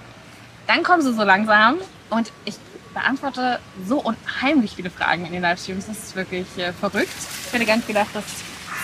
[0.68, 1.78] dann kommen sie so langsam
[2.10, 2.54] und ich
[2.94, 5.86] beantworte so unheimlich viele Fragen in den Livestreams.
[5.86, 7.08] Das ist wirklich äh, verrückt.
[7.46, 8.24] Ich hätte gar nicht gedacht, dass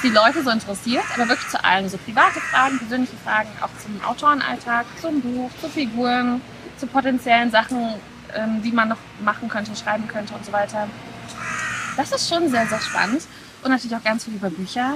[0.03, 1.89] die Leute so interessiert, aber wirklich zu allem.
[1.89, 6.41] So private Fragen, persönliche Fragen, auch zum Autorenalltag, zum Buch, zu Figuren,
[6.79, 7.95] zu potenziellen Sachen,
[8.35, 10.89] ähm, die man noch machen könnte, schreiben könnte und so weiter.
[11.97, 13.23] Das ist schon sehr, sehr spannend.
[13.63, 14.95] Und natürlich auch ganz viel über Bücher.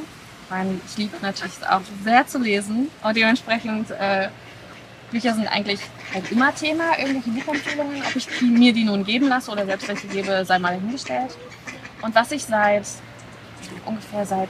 [0.87, 2.89] Ich liebe natürlich auch sehr zu lesen.
[3.03, 4.29] Und dementsprechend, äh,
[5.11, 5.81] Bücher sind eigentlich
[6.13, 8.03] halt immer Thema, irgendwelche Buchempfehlungen.
[8.03, 11.37] Ob ich die, mir die nun geben lasse oder selbst welche gebe, sei mal dahingestellt.
[12.03, 12.87] Und was ich seit
[13.85, 14.49] ungefähr seit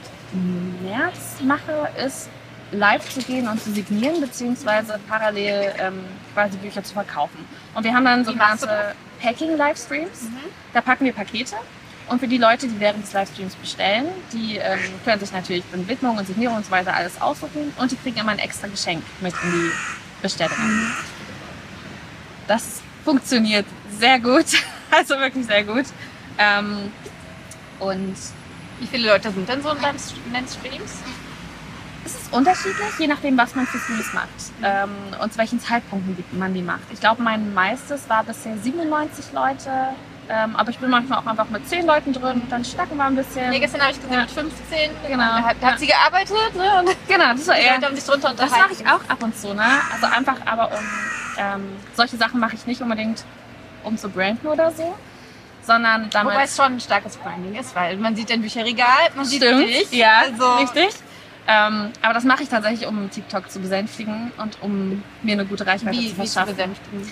[0.81, 2.29] März mache, ist
[2.71, 5.99] live zu gehen und zu signieren, beziehungsweise parallel ähm,
[6.33, 7.45] quasi Bücher zu verkaufen.
[7.73, 10.27] Und wir haben dann du sogenannte Packing-Livestreams.
[10.73, 11.55] Da packen wir Pakete.
[12.09, 15.87] Und für die Leute, die während des Livestreams bestellen, die ähm, können sich natürlich dann
[15.87, 19.03] Widmung und Signierung und so weiter alles aussuchen und die kriegen immer ein extra Geschenk
[19.21, 19.71] mit in die
[20.21, 20.57] Bestellung.
[22.45, 23.65] Das funktioniert
[23.97, 24.45] sehr gut,
[24.91, 25.85] also wirklich sehr gut.
[26.37, 26.91] Ähm,
[27.79, 28.15] und
[28.79, 29.99] Wie viele Leute sind denn so in deinen
[30.47, 30.97] Streams?
[32.05, 34.27] Es ist unterschiedlich, je nachdem, was man für Streams macht
[34.63, 34.89] ähm,
[35.21, 36.81] und zu welchen Zeitpunkten man die macht.
[36.91, 39.69] Ich glaube, mein meistes war bisher 97 Leute,
[40.29, 43.15] ähm, aber ich bin manchmal auch einfach mit 10 Leuten drin, dann schnacken wir ein
[43.15, 43.49] bisschen.
[43.49, 44.21] Nee, gestern habe ich gesehen Ja.
[44.21, 44.89] mit 15.
[45.07, 45.17] Genau.
[45.23, 45.77] Da hat, da hat Ja.
[45.77, 46.79] sie gearbeitet, ne?
[46.79, 48.73] Und Genau, das war eher haben sich drunter Das unterhalten.
[48.73, 49.65] mache ich auch ab und zu, ne?
[49.93, 50.83] Also einfach aber um
[51.37, 51.63] ähm,
[51.95, 53.23] solche Sachen mache ich nicht unbedingt
[53.83, 54.95] um zu branden oder so,
[55.61, 56.33] sondern damit.
[56.33, 59.67] Wobei es schon ein starkes Branding ist, weil man sieht dein Bücherregal, man sieht Stimmt,
[59.67, 59.91] dich.
[59.91, 60.89] ja, also, richtig.
[61.47, 65.65] Ähm, aber das mache ich tatsächlich, um TikTok zu besänftigen und um mir eine gute
[65.67, 66.55] Reichweite Wie, zu wie zu verschaffen.
[66.55, 67.11] besänftigen.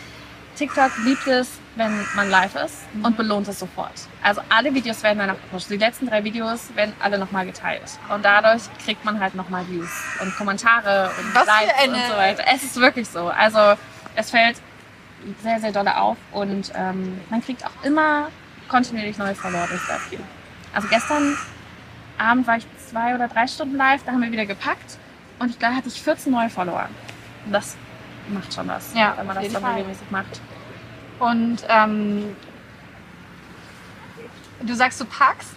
[0.55, 3.05] TikTok liebt es, wenn man live ist Mhm.
[3.05, 3.93] und belohnt es sofort.
[4.21, 5.69] Also alle Videos werden danach gepusht.
[5.69, 7.83] Die letzten drei Videos werden alle nochmal geteilt.
[8.13, 9.89] Und dadurch kriegt man halt nochmal Views
[10.21, 12.43] und Kommentare und Was Likes und so weiter.
[12.53, 13.29] Es ist wirklich so.
[13.29, 13.75] Also
[14.15, 14.57] es fällt
[15.41, 18.27] sehr, sehr doll auf und ähm, man kriegt auch immer
[18.67, 20.23] kontinuierlich neue Follower durch das Video.
[20.73, 21.37] Also gestern
[22.17, 24.97] Abend war ich zwei oder drei Stunden live, da haben wir wieder gepackt
[25.39, 26.87] und ich glaube, hatte ich 14 neue Follower.
[27.45, 27.75] Und das
[28.29, 29.73] macht schon was, Ja, wenn man das dann Fall.
[29.75, 30.39] regelmäßig macht.
[31.19, 32.35] Und ähm,
[34.61, 35.53] du sagst, du packst.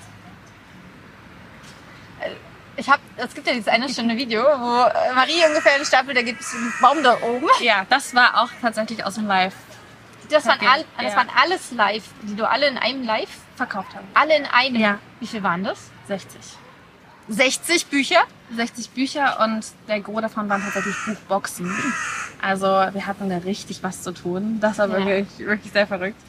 [2.20, 2.31] Äh,
[2.77, 6.14] Ich habe, es gibt ja dieses eine schöne Video, wo äh, Marie ungefähr einen Stapel,
[6.14, 7.47] da gibt es einen Baum da oben.
[7.61, 9.55] Ja, das war auch tatsächlich aus dem Live
[10.31, 11.16] Das waren, all, das ja.
[11.16, 14.07] waren alles live, die du alle in einem Live, verkauft haben.
[14.14, 14.77] alle in einem.
[14.81, 14.99] Ja.
[15.20, 15.90] Wie viel waren das?
[16.09, 16.40] 60.
[17.29, 18.21] 60 Bücher?
[18.55, 21.73] 60 Bücher und der Gros davon waren tatsächlich Buchboxen.
[22.43, 24.59] Also wir hatten da richtig was zu tun.
[24.61, 24.99] Das war Ja.
[25.07, 26.21] wirklich, wirklich sehr verrückt.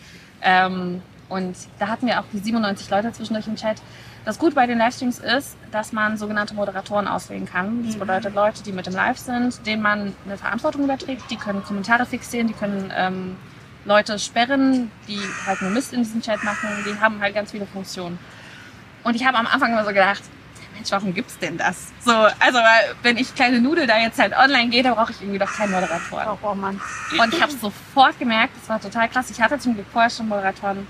[0.41, 3.81] Ähm, und da hatten wir auch die 97 Leute zwischendurch im Chat.
[4.23, 7.85] Das Gute bei den Livestreams ist, dass man sogenannte Moderatoren auswählen kann.
[7.85, 11.29] Das bedeutet Leute, die mit dem Live sind, denen man eine Verantwortung überträgt.
[11.29, 13.35] Die können Kommentare fixieren, die können ähm,
[13.83, 16.69] Leute sperren, die halt nur Mist in diesem Chat machen.
[16.87, 18.17] Die haben halt ganz viele Funktionen.
[19.03, 20.23] Und ich habe am Anfang immer so gedacht,
[20.75, 21.87] Mensch, warum gibt's denn das?
[22.03, 22.59] So, also
[23.01, 25.71] wenn ich kleine Nudel da jetzt halt online gehe, da brauche ich irgendwie doch keinen
[25.71, 26.27] Moderatoren.
[26.27, 26.79] Oh, oh Mann.
[27.17, 29.29] Und ich habe sofort gemerkt, das war total krass.
[29.31, 30.85] Ich hatte zum Glück vorher schon Moderatoren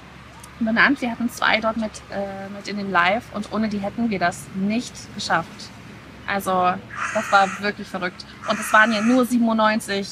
[0.59, 1.01] benannt.
[1.01, 4.19] Wir hatten zwei dort mit, äh, mit in dem Live und ohne die hätten wir
[4.19, 5.69] das nicht geschafft.
[6.27, 6.73] Also
[7.13, 8.25] das war wirklich verrückt.
[8.49, 10.07] Und es waren ja nur 97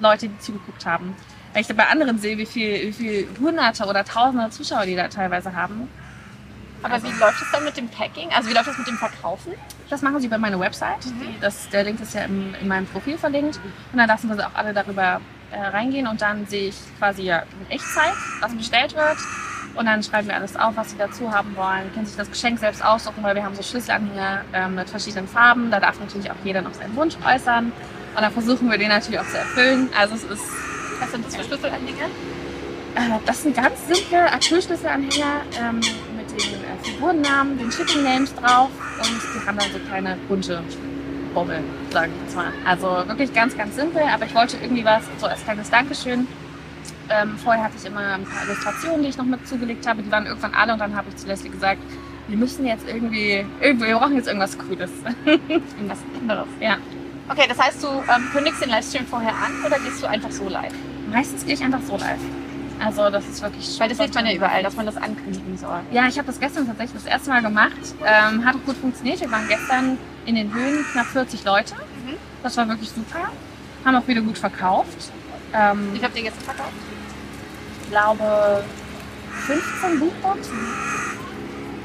[0.00, 1.14] Leute, die zugeguckt haben.
[1.52, 4.96] Wenn ich da bei anderen sehe, wie viel, wie viel Hunderte oder Tausende Zuschauer die
[4.96, 5.88] da teilweise haben,
[6.82, 8.30] Aber wie läuft es dann mit dem Packing?
[8.30, 9.52] Also wie läuft das mit dem Verkaufen?
[9.88, 11.04] Das machen sie über meine Website.
[11.04, 13.60] Die, das, der Link ist ja im, in meinem Profil verlinkt.
[13.92, 15.20] Und dann lassen wir sie auch alle darüber
[15.52, 19.18] äh, reingehen und dann sehe ich quasi ja in Echtzeit, was bestellt wird.
[19.74, 21.92] Und dann schreiben wir alles auf, was sie dazu haben wollen.
[21.94, 25.70] Können sich das Geschenk selbst aussuchen, weil wir haben so Schlüsselanhänger äh, mit verschiedenen Farben.
[25.70, 27.66] Da darf natürlich auch jeder noch seinen Wunsch äußern.
[28.14, 29.88] Und dann versuchen wir den natürlich auch zu erfüllen.
[29.98, 30.44] Also es ist.
[31.00, 32.06] Was sind das für Schlüsselanhänger?
[32.94, 35.80] Äh, das sind ganz simple Acrylschlüsselanhänger ähm,
[36.32, 40.62] mit den äh, Figurennamen, den Shipping Names drauf und die haben dann so kleine bunte
[41.34, 42.52] Bobbeln, sage ich jetzt mal.
[42.66, 46.26] Also wirklich ganz, ganz simpel, aber ich wollte irgendwie was so als kleines Dankeschön.
[47.08, 50.10] Ähm, vorher hatte ich immer ein paar Illustrationen, die ich noch mit zugelegt habe, die
[50.10, 51.80] waren irgendwann alle und dann habe ich zu Leslie gesagt,
[52.28, 54.90] wir müssen jetzt irgendwie, irgendwie wir brauchen jetzt irgendwas Cooles.
[55.24, 56.48] irgendwas anderes.
[56.60, 56.78] Ja.
[57.28, 60.48] Okay, das heißt, du ähm, kündigst den Livestream vorher an oder gehst du einfach so
[60.48, 60.72] live?
[61.10, 62.20] Meistens gehe ich einfach so live.
[62.84, 65.80] Also das ist wirklich Weil das sieht man ja überall, dass man das ankündigen soll.
[65.90, 67.72] Ja, ich habe das gestern tatsächlich das erste Mal gemacht.
[68.04, 69.20] Ähm, hat auch gut funktioniert.
[69.20, 71.74] Wir waren gestern in den Höhen knapp 40 Leute.
[71.74, 72.16] Mhm.
[72.42, 73.30] Das war wirklich super.
[73.84, 75.10] Haben auch wieder gut verkauft.
[75.52, 76.72] Ähm, Wie viel habt ihr gestern verkauft?
[77.82, 78.64] ich glaube
[79.46, 80.58] 15 Buchboxen.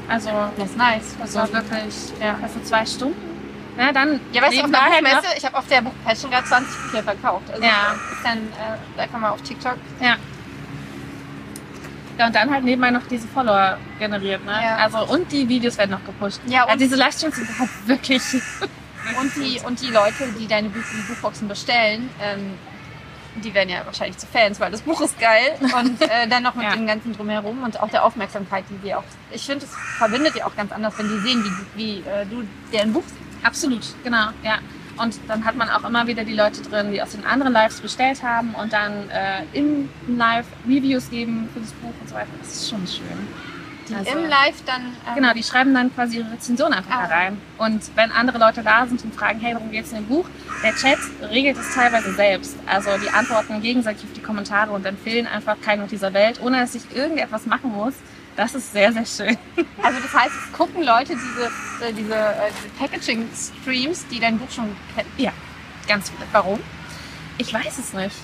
[0.08, 1.16] Also Das ist nice.
[1.20, 3.28] das war wirklich ja, für zwei Stunden.
[3.76, 6.76] Ja, dann Ja, weißt du, auf der Buchmesse, ich habe auf der Buchpassion gerade 20
[6.82, 7.50] Bücher verkauft.
[7.50, 7.92] Also Ja.
[8.10, 9.76] ist dann äh, einfach mal auf TikTok.
[10.00, 10.16] Ja.
[12.18, 14.52] Ja, und dann halt nebenbei noch diese Follower generiert, ne?
[14.52, 14.76] Ja.
[14.76, 16.40] Also, und die Videos werden noch gepusht.
[16.46, 18.22] Ja, und- also diese Livestreams sind halt wirklich.
[19.20, 22.54] Und die, und die Leute, die deine Buch, die Buchboxen bestellen, ähm,
[23.36, 25.52] die werden ja wahrscheinlich zu Fans, weil das Buch ist geil.
[25.60, 26.74] Und äh, dann noch mit Ja.
[26.74, 29.04] dem ganzen Drumherum und auch der Aufmerksamkeit, die sie auch.
[29.30, 31.44] Ich finde, es verbindet die auch ganz anders, wenn die sehen,
[31.76, 33.44] wie, wie äh, du deren Buch siehst.
[33.46, 34.58] Absolut, genau, ja.
[35.00, 37.80] Und dann hat man auch immer wieder die Leute drin, die aus den anderen Lives
[37.80, 42.28] bestellt haben und dann äh, im Live Reviews geben für das Buch und so weiter.
[42.40, 43.04] Das ist schon schön.
[43.88, 44.82] Die Also- im Live dann.
[45.08, 47.06] Ähm, Genau, die schreiben dann quasi ihre Rezension einfach Ah.
[47.08, 47.40] da rein.
[47.56, 50.26] Und wenn andere Leute da sind und fragen, hey, worum geht's in dem Buch?
[50.62, 50.98] Der Chat
[51.30, 52.56] regelt es teilweise selbst.
[52.66, 56.60] Also die antworten gegenseitig auf die Kommentare und empfehlen einfach keinen auf dieser Welt, ohne
[56.60, 57.94] dass ich irgendetwas machen muss.
[58.38, 59.36] Das ist sehr, sehr schön.
[59.82, 61.46] Also das heißt, es gucken Leute diese,
[61.84, 65.10] äh, diese, äh, diese Packaging-Streams, die dein Buch schon kennen.
[65.88, 66.22] Ganz viele.
[66.30, 66.60] Warum?
[67.38, 68.14] Ich weiß es nicht.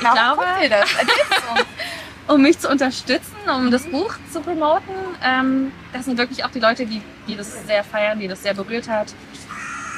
[0.00, 0.88] Ich Warum glaube, das?
[2.34, 4.94] Um mich zu unterstützen, um das Buch zu promoten.
[5.22, 8.54] Ähm, das sind wirklich auch die Leute, die, die das sehr feiern, die das sehr
[8.54, 9.12] berührt hat,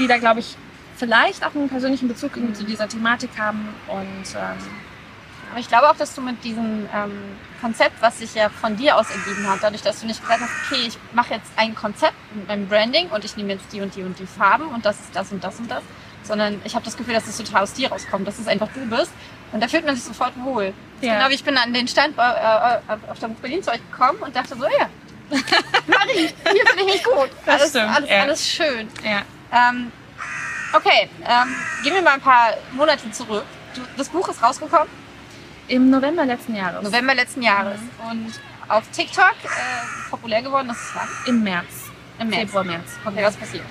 [0.00, 0.56] die da, glaube ich,
[0.96, 3.68] vielleicht auch einen persönlichen Bezug irgendwie zu dieser Thematik haben.
[3.86, 4.58] Und ähm,
[5.50, 8.96] Aber ich glaube auch, dass du mit diesem ähm, Konzept, was sich ja von dir
[8.96, 12.14] aus ergeben hat, dadurch, dass du nicht gesagt hast, okay, ich mache jetzt ein Konzept
[12.34, 14.98] mit meinem Branding und ich nehme jetzt die und die und die Farben und das
[15.00, 15.82] ist das und das und das,
[16.22, 18.80] sondern ich habe das Gefühl, dass es total aus dir rauskommt, dass es einfach du
[18.86, 19.12] bist
[19.52, 20.72] und da fühlt man sich sofort wohl.
[21.00, 21.16] Ja.
[21.16, 22.78] Genau wie ich bin an den Stand äh, äh,
[23.10, 24.88] auf der Buch Berlin zu euch gekommen und dachte so, ja,
[25.86, 27.30] Marie, hier finde ich mich gut.
[27.46, 28.22] Das alles, stimmt, alles, ja.
[28.22, 28.88] alles schön.
[29.04, 29.22] ja.
[29.52, 29.92] Ähm,
[30.72, 33.44] okay, ähm, gehen wir mal ein paar Monate zurück.
[33.74, 34.88] Du, das Buch ist rausgekommen.
[35.70, 36.82] Im November letzten Jahres.
[36.82, 37.78] November letzten Jahres.
[38.10, 38.32] Und
[38.68, 41.08] auf TikTok äh, populär geworden, das ist wann?
[41.26, 41.66] Im März.
[42.18, 42.40] Im März.
[42.40, 42.90] Februar, März.
[43.04, 43.64] Okay, was passiert?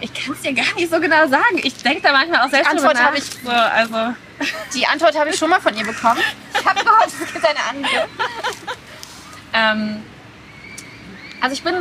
[0.00, 1.58] Ich kann es dir gar nicht so genau sagen.
[1.62, 3.22] Ich denke da manchmal auch selbst Antwort drüber habe nach.
[3.22, 4.14] ich- So, also,
[4.74, 6.20] Die Antwort habe ich schon mal von ihr bekommen.
[6.58, 8.08] Ich habe gehofft, es gibt eine andere.
[9.52, 10.02] ähm,
[11.42, 11.74] also ich bin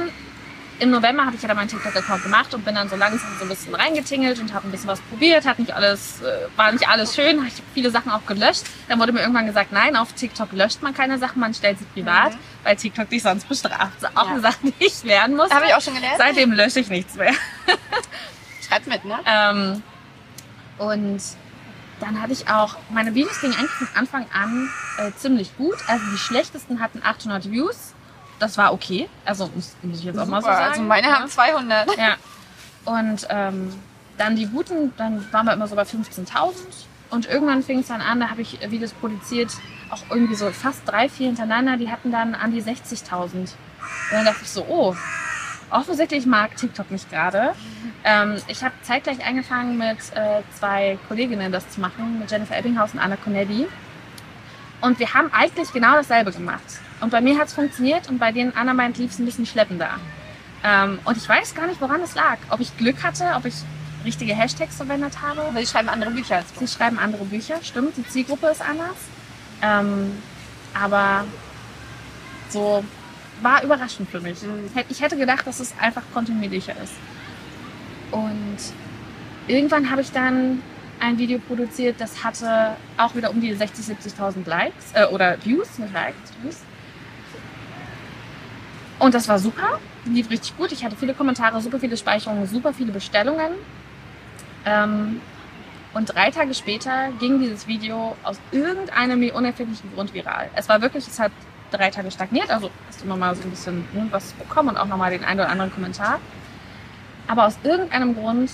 [0.80, 3.44] im November habe ich ja dann meinen TikTok-Account gemacht und bin dann so langsam so
[3.46, 5.46] ein bisschen reingetingelt und habe ein bisschen was probiert.
[5.46, 7.38] Hat nicht alles, äh, war nicht alles schön.
[7.48, 8.64] Ich habe viele Sachen auch gelöscht.
[8.88, 11.86] Dann wurde mir irgendwann gesagt, nein, auf TikTok löscht man keine Sachen, man stellt sie
[11.86, 12.38] privat, Mhm.
[12.64, 13.92] weil TikTok dich sonst bestraft.
[14.02, 14.32] Das ist auch Ja.
[14.32, 15.50] eine Sache, die ich lernen muss.
[15.52, 16.16] Habe ich auch schon gelernt.
[16.18, 17.34] Seitdem lösche ich nichts mehr.
[18.68, 19.20] Schreib's mit, ne?
[19.26, 19.84] Ähm,
[20.78, 21.22] und
[22.00, 25.76] dann hatte ich auch, meine Videos gingen eigentlich von Anfang an äh, ziemlich gut.
[25.88, 27.94] Also die schlechtesten hatten 800 Views.
[28.40, 29.10] Das war okay.
[29.26, 30.72] Also muss, muss ich jetzt auch mal so Super, sagen.
[30.72, 31.20] also meine ja.
[31.20, 31.98] haben 200.
[31.98, 32.16] Ja.
[32.86, 33.74] Und ähm,
[34.18, 36.54] dann die guten, dann waren wir immer so bei 15.000.
[37.10, 39.52] Und irgendwann fing es dann an, da habe ich Videos produziert,
[39.90, 43.34] auch irgendwie so fast drei, vier hintereinander, die hatten dann an die 60.000.
[43.34, 43.56] Und
[44.12, 44.96] dann dachte ich so, oh,
[45.72, 47.56] offensichtlich mag TikTok mich gerade.
[48.04, 52.94] Ähm, ich habe zeitgleich angefangen mit äh, zwei Kolleginnen das zu machen, mit Jennifer Ebbinghaus
[52.94, 53.68] und Anna Connelly.
[54.82, 56.80] Und wir haben eigentlich genau dasselbe gemacht.
[57.02, 59.46] Und bei mir hat es funktioniert und bei den anderen beiden lief es ein bisschen
[59.46, 59.92] schleppender.
[60.64, 62.38] Ähm, und ich weiß gar nicht, woran es lag.
[62.50, 63.56] Ob ich Glück hatte, ob ich
[64.06, 65.42] richtige Hashtags verwendet habe.
[65.42, 66.66] Aber sie schreiben andere Bücher als du.
[66.66, 67.96] Sie schreiben andere Bücher, stimmt.
[67.98, 68.96] Die Zielgruppe ist anders.
[69.62, 70.22] Ähm,
[70.74, 71.26] aber
[72.50, 72.84] so
[73.42, 74.42] war überraschend für mich.
[74.42, 74.70] Mhm.
[74.90, 76.94] Ich hätte gedacht, dass es einfach kontinuierlicher ist.
[78.12, 78.58] Und
[79.48, 80.62] irgendwann habe ich dann
[81.00, 85.78] ein Video produziert, das hatte auch wieder um die 60.000, 70.000 Likes äh, oder Views,
[85.78, 86.58] nicht Likes, Views.
[89.00, 90.72] Und das war super, lief richtig gut.
[90.72, 93.52] Ich hatte viele Kommentare, super viele Speicherungen, super viele Bestellungen.
[94.66, 95.22] Ähm,
[95.94, 100.50] Und drei Tage später ging dieses Video aus irgendeinem mir unerfindlichen Grund viral.
[100.56, 101.32] Es war wirklich, es hat
[101.72, 104.78] drei Tage stagniert, also hast du immer mal so ein bisschen ne, was bekommen und
[104.78, 106.20] auch nochmal den einen oder anderen Kommentar.
[107.28, 108.52] Aber aus irgendeinem Grund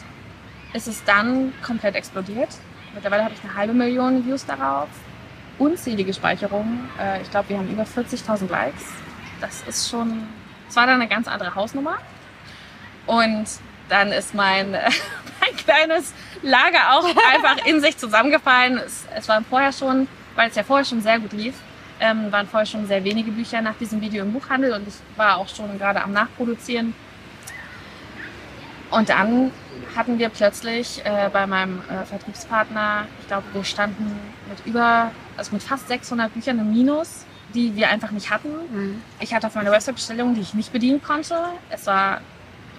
[0.73, 2.49] ist es dann komplett explodiert.
[2.93, 4.87] Mittlerweile habe ich eine halbe Million Views darauf,
[5.57, 6.89] unzählige Speicherungen.
[6.99, 8.85] Äh, ich glaube, wir haben über 40.000 Likes.
[9.45, 10.27] Das ist schon,
[10.67, 11.97] es war dann eine ganz andere Hausnummer.
[13.05, 13.45] Und
[13.89, 14.71] dann ist mein,
[15.41, 18.79] mein kleines Lager auch einfach in sich zusammengefallen.
[18.79, 21.53] Es, es waren vorher schon, weil es ja vorher schon sehr gut lief,
[21.99, 25.37] ähm, waren vorher schon sehr wenige Bücher nach diesem Video im Buchhandel und ich war
[25.37, 26.95] auch schon gerade am Nachproduzieren.
[28.89, 29.51] Und dann
[29.95, 35.53] hatten wir plötzlich äh, bei meinem äh, Vertriebspartner, ich glaube, wir standen mit über, also
[35.53, 37.24] mit fast 600 Büchern im Minus,
[37.55, 38.49] die wir einfach nicht hatten.
[38.71, 39.01] Mhm.
[39.19, 41.35] Ich hatte auf meiner Website-Bestellung, die ich nicht bedienen konnte.
[41.69, 42.21] Es war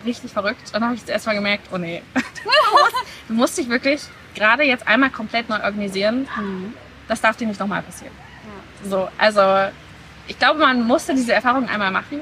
[0.04, 0.66] richtig verrückt.
[0.66, 2.02] Und dann habe ich erst mal gemerkt, oh nee,
[3.28, 4.02] du musst dich wirklich
[4.34, 6.28] gerade jetzt einmal komplett neu organisieren.
[6.38, 6.74] Mhm.
[7.08, 8.14] Das darf dir nicht nochmal passieren.
[8.84, 9.40] So, also
[10.28, 12.20] ich glaube, man musste diese Erfahrung einmal machen,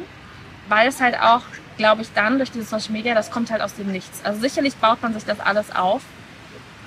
[0.68, 1.42] weil es halt auch,
[1.76, 4.24] glaube ich, dann durch diese Social Media, das kommt halt aus dem Nichts.
[4.24, 6.02] Also sicherlich baut man sich das alles auf,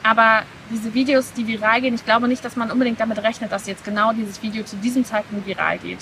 [0.03, 3.67] aber diese Videos, die viral gehen, ich glaube nicht, dass man unbedingt damit rechnet, dass
[3.67, 5.99] jetzt genau dieses Video zu diesem Zeitpunkt viral geht.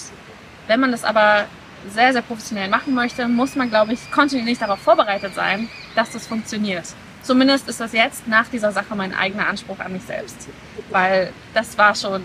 [0.67, 1.45] Wenn man das aber
[1.93, 6.25] sehr, sehr professionell machen möchte, muss man, glaube ich, kontinuierlich darauf vorbereitet sein, dass das
[6.25, 6.85] funktioniert.
[7.21, 10.47] Zumindest ist das jetzt nach dieser Sache mein eigener Anspruch an mich selbst.
[10.89, 12.23] Weil das war schon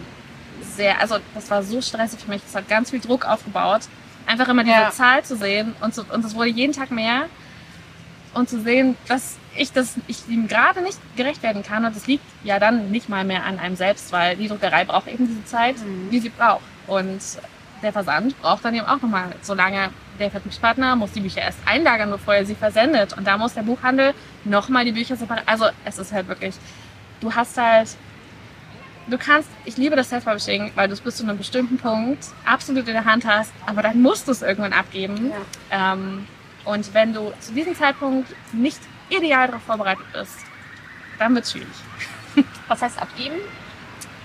[0.76, 3.82] sehr, also das war so stressig für mich, das hat ganz viel Druck aufgebaut.
[4.26, 4.90] Einfach immer diese Ja.
[4.90, 7.26] Zahl zu sehen und, zu, und es wurde jeden Tag mehr.
[8.34, 11.84] Und zu sehen, dass ich das, ich ihm gerade nicht gerecht werden kann.
[11.84, 15.08] Und das liegt ja dann nicht mal mehr an einem selbst, weil die Druckerei braucht
[15.08, 16.10] eben diese Zeit, Mhm.
[16.10, 16.62] die sie braucht.
[16.86, 17.20] Und
[17.82, 19.90] der Versand braucht dann eben auch nochmal so lange.
[20.18, 23.16] Der Vertriebspartner muss die Bücher erst einlagern, bevor er sie versendet.
[23.16, 24.12] Und da muss der Buchhandel
[24.44, 25.44] nochmal die Bücher separat.
[25.46, 26.54] Also es ist halt wirklich,
[27.20, 27.88] du hast halt,
[29.08, 32.86] du kannst, ich liebe das Self-Publishing, weil du es bis zu einem bestimmten Punkt absolut
[32.86, 35.32] in der Hand hast, aber dann musst du es irgendwann abgeben.
[35.70, 36.26] Ähm,
[36.66, 38.78] und wenn du zu diesem Zeitpunkt nicht
[39.10, 40.38] ideal darauf vorbereitet bist,
[41.18, 41.68] dann wird es schwierig.
[42.68, 43.36] Was heißt abgeben?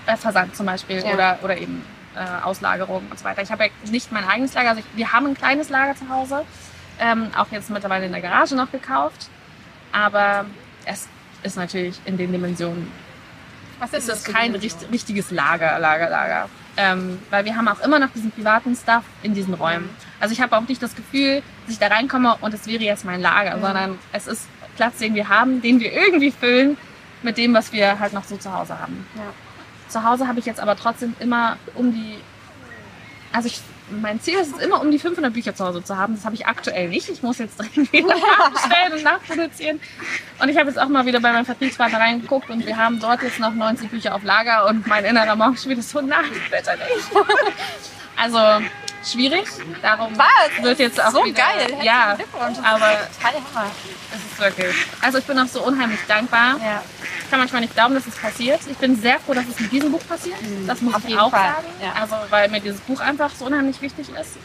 [0.06, 1.12] Äh, Versand zum Beispiel Ja.
[1.14, 3.42] oder, oder eben äh, Auslagerung und so weiter.
[3.42, 6.08] Ich habe ja nicht mein eigenes Lager, also ich, wir haben ein kleines Lager zu
[6.08, 6.44] Hause,
[7.00, 9.28] ähm, auch jetzt mittlerweile in der Garage noch gekauft,
[9.92, 10.46] aber
[10.84, 11.08] es
[11.42, 12.90] ist natürlich in den Dimensionen
[13.80, 16.48] Was ist das kein richt, richtiges Lager, Lager, Lager.
[16.78, 19.88] Ähm, weil wir haben auch immer noch diesen privaten Stuff in diesen Räumen.
[20.20, 23.04] Also ich habe auch nicht das Gefühl, dass ich da reinkomme und es wäre jetzt
[23.06, 24.46] mein Lager, sondern es ist
[24.76, 26.76] Platz, den wir haben, den wir irgendwie füllen
[27.22, 29.06] mit dem, was wir halt noch so zu Hause haben.
[29.16, 29.22] Ja.
[29.88, 32.16] Zu Hause habe ich jetzt aber trotzdem immer um die,
[33.32, 33.60] also ich,
[33.90, 36.16] mein Ziel ist es immer, um die 500 Bücher zu Hause zu haben.
[36.16, 37.08] Das habe ich aktuell nicht.
[37.08, 39.80] Ich muss jetzt dringend wieder nachbestellen und nachproduzieren.
[40.40, 43.22] Und ich habe jetzt auch mal wieder bei meinem Vertriebspartner reingeguckt und wir haben dort
[43.22, 47.26] jetzt noch 90 Bücher auf Lager und mein innerer Mensch wieder so, nein, bitte nicht.
[48.16, 48.38] Also
[49.12, 49.46] schwierig.
[49.82, 50.62] Darum Was?
[50.62, 51.78] wird jetzt auch so wieder, geil.
[51.82, 52.16] Ja,
[52.62, 52.92] aber
[54.12, 54.76] es ist wirklich.
[55.00, 56.58] Also ich bin auch so unheimlich dankbar.
[56.62, 56.82] Ja.
[57.22, 58.60] Ich kann manchmal nicht glauben, dass es passiert.
[58.70, 60.36] Ich bin sehr froh, dass es mit diesem Buch passiert.
[60.66, 61.66] Das muss Auf ich auch Fall, sagen.
[61.82, 61.92] ja.
[62.00, 64.36] Also weil mir dieses Buch einfach so unheimlich wichtig ist.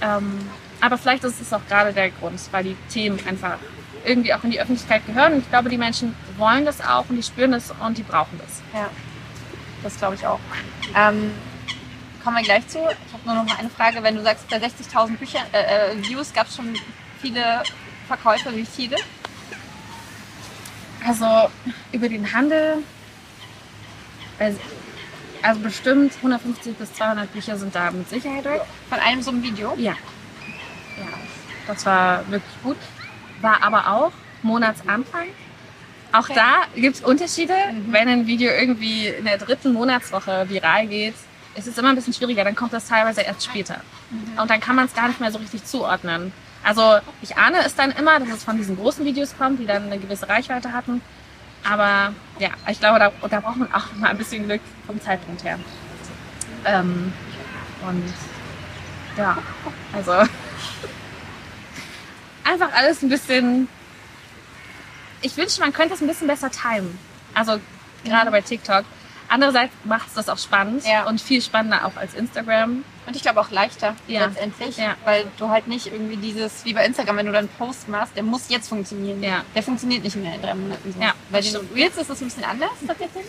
[0.00, 0.38] Ähm,
[0.80, 3.56] aber vielleicht ist es auch gerade der Grund, weil die Themen einfach
[4.04, 5.34] irgendwie auch in die Öffentlichkeit gehören.
[5.34, 8.38] Und ich glaube, die Menschen wollen das auch und die spüren das und die brauchen
[8.44, 8.60] das.
[8.74, 8.88] Ja,
[9.82, 10.40] das glaube ich auch.
[10.96, 11.32] Ähm,
[12.22, 12.78] kommen wir gleich zu.
[12.78, 14.02] Ich habe nur noch mal eine Frage.
[14.02, 16.74] Wenn du sagst, bei 60.000 Bücher, äh, äh, Views gab es schon
[17.20, 17.62] viele
[18.06, 18.96] Verkäufe, wie viele?
[21.06, 21.50] Also
[21.92, 22.78] über den Handel,
[24.38, 24.58] also
[25.42, 28.62] also bestimmt 150 bis 200 Bücher sind da mit Sicherheit weg.
[28.88, 29.74] Von einem so einem Video?
[29.76, 29.92] Ja.
[30.96, 31.08] Ja,
[31.66, 32.76] das war wirklich gut.
[33.40, 35.26] War aber auch Monatsanfang.
[36.12, 36.34] Auch Okay.
[36.34, 37.54] da gibt es Unterschiede.
[37.88, 41.14] Wenn ein Video irgendwie in der dritten Monatswoche viral geht,
[41.54, 42.44] ist es immer ein bisschen schwieriger.
[42.44, 43.80] Dann kommt das teilweise erst später.
[44.40, 46.32] Und dann kann man es gar nicht mehr so richtig zuordnen.
[46.62, 49.84] Also ich ahne es dann immer, dass es von diesen großen Videos kommt, die dann
[49.84, 51.02] eine gewisse Reichweite hatten.
[51.64, 55.44] Aber ja, ich glaube, da, da braucht man auch mal ein bisschen Glück vom Zeitpunkt
[55.44, 55.58] her.
[56.64, 57.12] Ähm,
[57.86, 58.12] und
[59.16, 59.38] ja,
[59.92, 60.12] also
[62.44, 63.68] einfach alles ein bisschen.
[65.20, 66.98] Ich wünsche, man könnte es ein bisschen besser timen.
[67.34, 67.60] Also
[68.04, 68.84] gerade bei TikTok.
[69.32, 71.04] Andererseits macht es das auch spannend Ja.
[71.06, 72.84] und viel spannender auch als Instagram.
[73.06, 74.26] Und ich glaube auch leichter Ja.
[74.26, 74.94] letztendlich, Ja.
[75.06, 78.14] weil du halt nicht irgendwie dieses, wie bei Instagram, wenn du dann einen Post machst,
[78.14, 79.22] der muss jetzt funktionieren.
[79.22, 79.42] Ja.
[79.54, 81.00] Der funktioniert nicht mehr in drei Monaten so.
[81.00, 81.66] Ja, bei das den.
[81.74, 83.24] Reels ist es ein bisschen anders tatsächlich.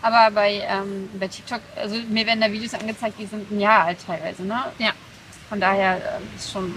[0.00, 3.86] Aber bei, ähm, bei TikTok, also mir werden da Videos angezeigt, die sind ein Jahr
[3.86, 4.62] alt teilweise, ne?
[4.78, 4.90] Ja.
[5.48, 6.74] Von daher ähm, ist schon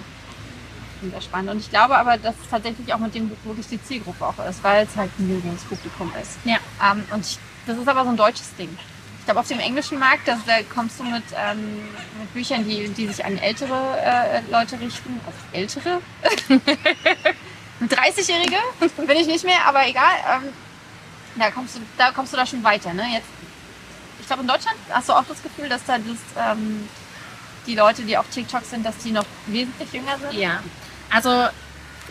[0.99, 1.51] schon sehr spannend.
[1.51, 4.63] Und ich glaube aber, dass es tatsächlich auch mit dem wirklich die Zielgruppe auch ist,
[4.63, 6.37] weil es halt ein junges Publikum ist.
[6.45, 6.57] Ja.
[6.83, 8.77] Ähm, und ich, das ist aber so ein deutsches Ding.
[9.19, 11.83] Ich glaube, auf dem englischen Markt, das, da kommst du mit, ähm,
[12.19, 15.19] mit Büchern, die, die sich an ältere äh, Leute richten.
[15.25, 16.01] Also ältere?
[17.81, 18.57] 30-Jährige
[19.05, 20.13] bin ich nicht mehr, aber egal.
[20.29, 20.53] Ähm,
[21.37, 22.93] da kommst du, da kommst du da schon weiter.
[22.93, 23.03] Ne?
[23.13, 23.27] Jetzt,
[24.19, 26.87] ich glaube, in Deutschland hast du auch das Gefühl, dass da das, ähm,
[27.67, 30.33] die Leute, die auf TikTok sind, dass die noch wesentlich jünger sind.
[30.33, 30.61] Ja.
[31.09, 31.47] Also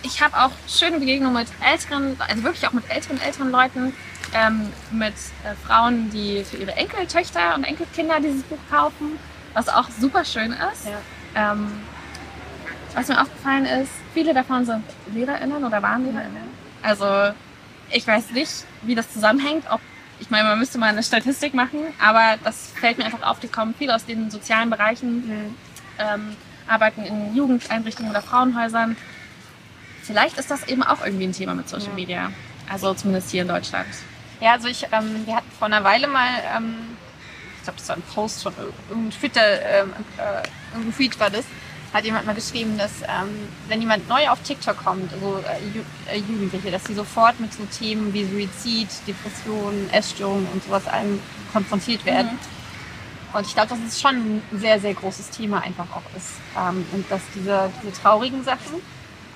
[0.02, 3.94] ich habe auch schöne Begegnungen mit älteren, also wirklich auch mit älteren, älteren Leuten,
[4.35, 9.18] ähm, mit äh, Frauen, die für ihre Enkeltöchter und Enkelkinder dieses Buch kaufen,
[9.55, 10.87] was auch super schön ist.
[11.35, 11.53] Ja.
[11.53, 11.70] Ähm,
[12.95, 16.49] was mir aufgefallen ist, viele davon sind LehrerInnen oder waren LehrerInnen.
[16.82, 17.07] Also
[17.91, 19.80] ich weiß nicht, wie das zusammenhängt, ob
[20.20, 23.49] ich meine, man müsste mal eine Statistik machen, aber das fällt mir einfach auf, die
[23.49, 25.55] kommen viel aus den sozialen Bereichen, Mhm.
[25.99, 26.37] ähm,
[26.68, 28.97] arbeiten in Jugendeinrichtungen oder Frauenhäusern.
[30.03, 31.95] Vielleicht ist das eben auch irgendwie ein Thema mit Social Ja.
[31.95, 32.32] Media.
[32.72, 33.87] Also zumindest hier in Deutschland.
[34.45, 36.74] Ja, also ich, ähm, wir hatten vor einer Weile mal, ähm,
[37.57, 41.30] ich glaube, das war ein Post von ir- irgendeinem Twitter, ähm, äh, irgendein Tweet war
[41.30, 41.47] das,
[41.95, 46.18] hat jemand mal geschrieben, dass ähm, wenn jemand neu auf TikTok kommt, also äh, äh,
[46.18, 51.20] Jugendliche, dass die sofort mit so Themen wie Suizid, Depressionen, Essstörungen und sowas allem
[51.51, 52.38] konfrontiert werden.
[53.32, 56.32] Und ich glaube, dass es schon ein sehr, sehr großes Thema einfach auch ist.
[56.55, 58.82] Ähm, und dass diese, diese traurigen Sachen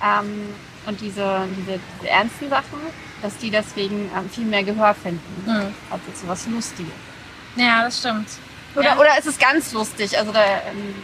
[0.05, 0.51] ähm,
[0.85, 5.43] und diese, diese, diese ernsten Sachen, dass die deswegen ähm, viel mehr Gehör finden.
[5.47, 5.75] Mhm.
[5.91, 6.93] als jetzt sowas Lustiges.
[7.57, 8.29] Ja, das stimmt.
[8.75, 8.99] Oder, Ja.
[8.99, 10.17] oder ist es ganz lustig?
[10.17, 10.95] Also da ähm,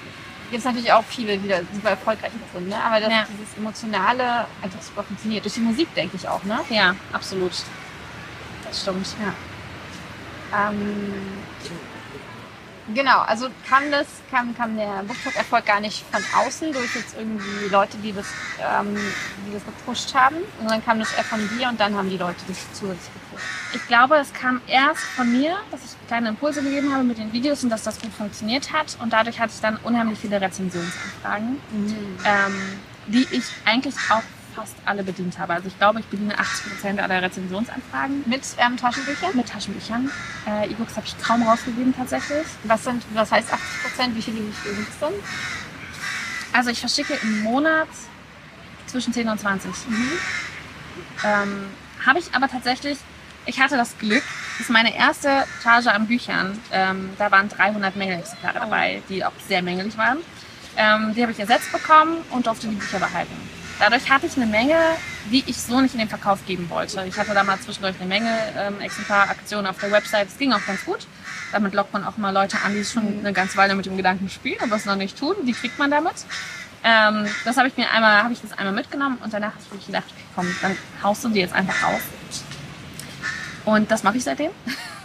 [0.50, 2.68] gibt es natürlich auch viele, die da super erfolgreich sind.
[2.68, 2.76] Ne?
[2.82, 3.26] Aber dass Ja.
[3.32, 5.44] dieses Emotionale einfach super funktioniert.
[5.44, 6.44] Durch die Musik, denke ich auch.
[6.44, 6.60] Ne?
[6.70, 7.52] Ja, absolut.
[8.64, 9.08] Das stimmt.
[10.56, 11.14] Ähm,
[12.93, 17.68] genau, also kam das, kam, kam der BookTok-Erfolg gar nicht von außen durch jetzt irgendwie
[17.70, 18.26] Leute, die das,
[18.61, 18.97] ähm,
[19.47, 22.37] die das gepusht haben, sondern kam das eher von dir und dann haben die Leute
[22.49, 23.47] das zusätzlich gepusht.
[23.74, 27.32] Ich glaube, es kam erst von mir, dass ich kleine Impulse gegeben habe mit den
[27.32, 28.97] Videos und dass das gut funktioniert hat.
[29.01, 31.61] Und dadurch hatte ich dann unheimlich viele Rezensionsanfragen,
[32.24, 34.22] ähm, die ich eigentlich auch
[34.55, 35.55] fast alle bedient habe.
[35.55, 39.30] Also ich glaube, ich bediene 80% aller Rezensionsanfragen Mit ähm, Taschenbüchern?
[39.34, 40.11] mit Taschenbüchern.
[40.46, 42.46] Äh, E-Books habe ich kaum rausgegeben tatsächlich.
[42.64, 44.16] Was, sind, was heißt 80 Prozent?
[44.16, 45.14] Wie viele sind es denn?
[46.52, 47.88] Also ich verschicke im Monat
[48.86, 49.70] zwischen 10 und 20.
[51.24, 51.66] Ähm,
[52.07, 52.98] habe ich aber tatsächlich,
[53.46, 54.22] ich hatte das Glück,
[54.59, 59.62] dass meine erste Charge an Büchern, ähm, da waren 300 Mängelexemplare dabei, die auch sehr
[59.62, 60.18] mängelig waren.
[60.76, 63.34] Ähm, die habe ich ersetzt bekommen und durfte die Bücher behalten.
[63.78, 64.76] Dadurch hatte ich eine Menge,
[65.30, 67.04] die ich so nicht in den Verkauf geben wollte.
[67.06, 70.28] Ich hatte da mal zwischendurch eine Menge ähm, Exemplaraktionen auf der Website.
[70.28, 71.06] Das ging auch ganz gut.
[71.52, 74.28] Damit lockt man auch mal Leute an, die schon eine ganze Weile mit dem Gedanken
[74.28, 75.34] spielen, aber es noch nicht tun.
[75.46, 76.14] Die kriegt man damit.
[76.84, 79.86] Ähm, das habe ich mir einmal, habe ich das einmal mitgenommen und danach habe ich
[79.86, 82.02] gedacht, okay, komm, dann haust du die jetzt einfach raus.
[83.64, 84.50] Und das mache ich seitdem.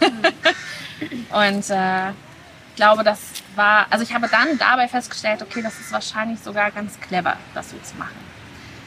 [0.00, 3.18] und äh, ich glaube, das
[3.54, 7.70] war, also ich habe dann dabei festgestellt, okay, das ist wahrscheinlich sogar ganz clever, das
[7.70, 8.29] so zu machen.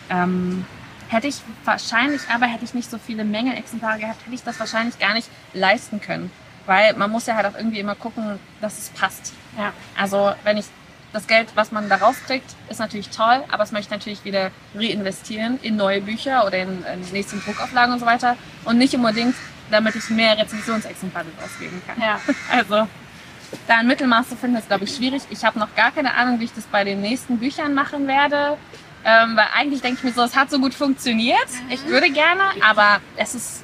[0.10, 0.66] Ähm,
[1.10, 5.00] hätte ich wahrscheinlich, aber hätte ich nicht so viele Mängelexemplare gehabt, hätte ich das wahrscheinlich
[5.00, 6.32] gar nicht leisten können.
[6.66, 9.34] Weil man muss ja halt auch irgendwie immer gucken, dass es passt.
[9.58, 9.74] Ja.
[9.98, 10.66] Also wenn ich
[11.12, 14.52] das Geld, was man da rauskriegt, ist natürlich toll, aber es möchte ich natürlich wieder
[14.76, 18.36] reinvestieren in neue Bücher oder in, in nächsten Druckauflagen und so weiter.
[18.66, 19.36] Und nicht unbedingt,
[19.70, 22.02] damit ich mehr Rezensionsexemplare ausgeben kann.
[22.02, 22.20] Ja.
[22.52, 22.88] Also
[23.68, 25.22] da ein Mittelmaß zu finden, ist, glaube ich, schwierig.
[25.30, 28.58] Ich habe noch gar keine Ahnung, wie ich das bei den nächsten Büchern machen werde.
[29.06, 31.48] Ähm, weil eigentlich denke ich mir so, es hat so gut funktioniert.
[31.70, 33.64] Ich würde gerne, aber es ist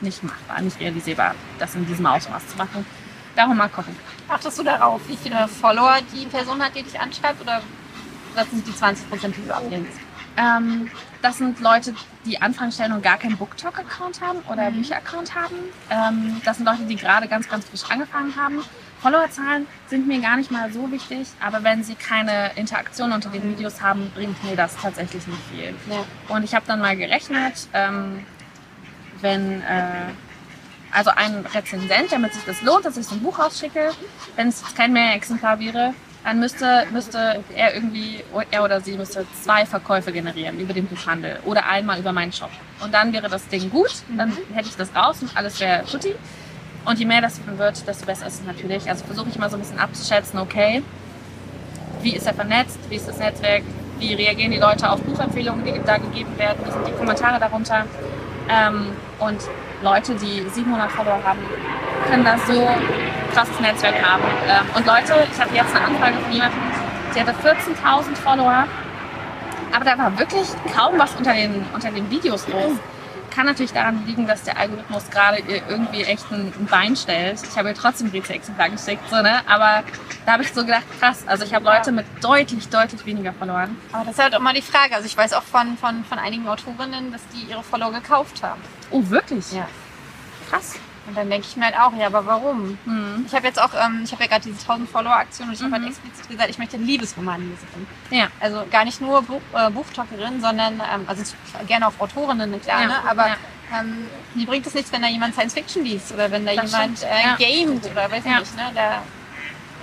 [0.00, 2.86] nicht machbar, nicht realisierbar, das in diesem Ausmaß zu machen.
[3.34, 3.96] Darum mal gucken.
[4.28, 7.40] Achtest du darauf, wie viele Follower die Person hat, die dich anschreibt?
[7.40, 7.62] Oder
[8.34, 9.98] was sind die 20 Prozent, die du ablehnst?
[10.36, 10.90] Ähm,
[11.22, 15.56] das sind Leute, die Anfragen stellen und gar keinen BookTok-Account haben oder Bücher-Account haben.
[15.90, 18.62] Ähm, das sind Leute, die gerade ganz, ganz frisch angefangen haben.
[19.06, 23.44] Followerzahlen sind mir gar nicht mal so wichtig, aber wenn sie keine Interaktion unter den
[23.44, 25.74] Videos haben, bringt mir das tatsächlich nicht viel.
[25.88, 26.04] Ja.
[26.34, 28.26] Und ich habe dann mal gerechnet, ähm,
[29.20, 30.10] wenn äh,
[30.90, 33.92] also ein Rezensent, damit sich das lohnt, dass ich so ein Buch rausschicke,
[34.34, 35.94] wenn es kein Mehrexemplar wäre,
[36.24, 41.38] dann müsste, müsste er irgendwie, er oder sie müsste zwei Verkäufe generieren über den Buchhandel
[41.44, 42.50] oder einmal über meinen Shop.
[42.80, 46.16] Und dann wäre das Ding gut, dann hätte ich das raus und alles wäre tutti.
[46.86, 48.88] Und je mehr das wird, desto besser ist es natürlich.
[48.88, 50.82] Also versuche ich mal so ein bisschen abzuschätzen, okay,
[52.02, 53.62] wie ist er vernetzt, wie ist das Netzwerk,
[53.98, 57.86] wie reagieren die Leute auf Buchempfehlungen, die da gegeben werden, wie sind die Kommentare darunter.
[58.48, 59.40] Ähm, und
[59.82, 61.40] Leute, die 700 Follower haben,
[62.08, 62.68] können das so
[63.34, 64.22] krasses Netzwerk haben.
[64.48, 66.60] Ähm, und Leute, ich hatte jetzt eine Anfrage von jemandem,
[67.14, 68.66] die hatte 14.000 Follower,
[69.74, 72.78] Aber da war wirklich kaum was unter den, unter den Videos los.
[73.36, 77.38] Kann natürlich daran liegen, dass der Algorithmus gerade ihr irgendwie echt ein, ein Bein stellt.
[77.42, 79.42] Ich habe ihr trotzdem Rezi-Exemplar geschickt, so, ne?
[79.46, 79.84] aber
[80.24, 83.76] da habe ich so gedacht, krass, also ich habe Leute mit deutlich, deutlich weniger verloren.
[83.92, 84.94] Aber das ist halt auch mal die Frage.
[84.94, 88.62] Also ich weiß auch von, von, von einigen Autorinnen, dass die ihre Follower gekauft haben.
[88.90, 89.52] Oh, wirklich?
[89.52, 89.68] Ja.
[90.48, 90.76] Krass.
[91.06, 92.76] Und dann denke ich mir halt auch, ja, aber warum?
[92.84, 93.24] Mhm.
[93.26, 95.70] Ich habe jetzt auch, ähm, ich habe ja gerade diese 1000 Follower-Aktion und ich habe
[95.70, 95.74] Mhm.
[95.74, 97.86] halt explizit gesagt, ich möchte Liebesromanleserin.
[98.10, 98.26] Ja.
[98.40, 101.22] Also gar nicht nur Buch, äh, Buchtalkerin, sondern, ähm, also
[101.68, 102.94] gerne auch Autorinnen, klar, Ja, ne?
[103.08, 103.36] aber ja.
[103.80, 106.72] ähm, mir bringt es nichts, wenn da jemand Science Fiction liest oder wenn da Das
[106.72, 107.36] jemand äh, ja.
[107.36, 108.40] gamet oder weiß ich Ja.
[108.40, 108.62] nicht, ne?
[108.74, 109.02] Da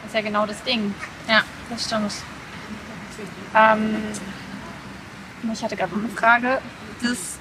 [0.06, 0.94] ist ja genau das Ding.
[1.30, 2.12] Ja, das stimmt.
[3.56, 3.96] Ähm,
[5.54, 6.62] ich hatte gerade noch eine Frage.
[7.02, 7.38] Das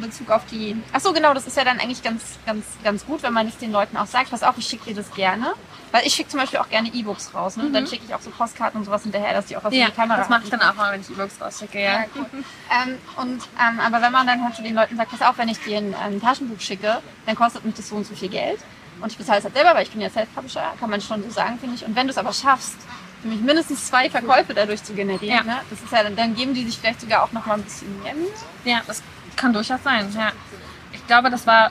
[0.00, 0.76] in Bezug auf die.
[0.92, 3.58] Ach so, genau, das ist ja dann eigentlich ganz, ganz, ganz gut, wenn man es
[3.58, 4.30] den Leuten auch sagt.
[4.30, 5.52] Pass auf, ich schicke dir das gerne.
[5.92, 7.56] Weil ich schicke zum Beispiel auch gerne E-Books raus.
[7.56, 7.64] Ne?
[7.64, 7.72] Mhm.
[7.72, 9.90] Dann schicke ich auch so Postkarten und sowas hinterher, dass die auch was Ja, in
[9.90, 11.80] die Kamera das mache ich dann auch mal, wenn ich E-Books rausschicke.
[11.80, 11.92] Ja.
[11.92, 12.26] Ja, gut.
[12.32, 15.48] ähm, und, ähm, aber wenn man dann halt zu den Leuten sagt, pass auf, wenn
[15.48, 18.60] ich dir ein, ein Taschenbuch schicke, dann kostet mich das so und so viel Geld.
[19.00, 21.30] Und ich bezahle es halt selber, weil ich bin ja Self-Publisher, kann man schon so
[21.30, 21.84] sagen, finde ich.
[21.84, 22.76] Und wenn du es aber schaffst,
[23.22, 25.54] für mich mindestens zwei Verkäufe dadurch zu generieren, Ja.
[25.54, 25.60] ne?
[25.70, 28.00] das ist ja, dann, dann geben die sich vielleicht sogar auch noch mal ein bisschen
[28.02, 28.30] mehr mit.
[28.64, 29.02] Ja, das
[29.40, 30.12] kann durchaus sein.
[30.16, 30.32] Ja.
[30.92, 31.70] Ich glaube, das war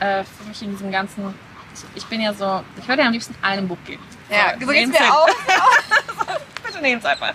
[0.00, 1.34] äh, für mich in diesem ganzen.
[1.74, 4.02] Ich, ich bin ja so, ich würde ja am liebsten einem Buch geben.
[4.30, 5.10] Ja, So, so geht's mir hin.
[5.10, 5.28] auch.
[6.64, 7.34] Bitte nehm's einfach.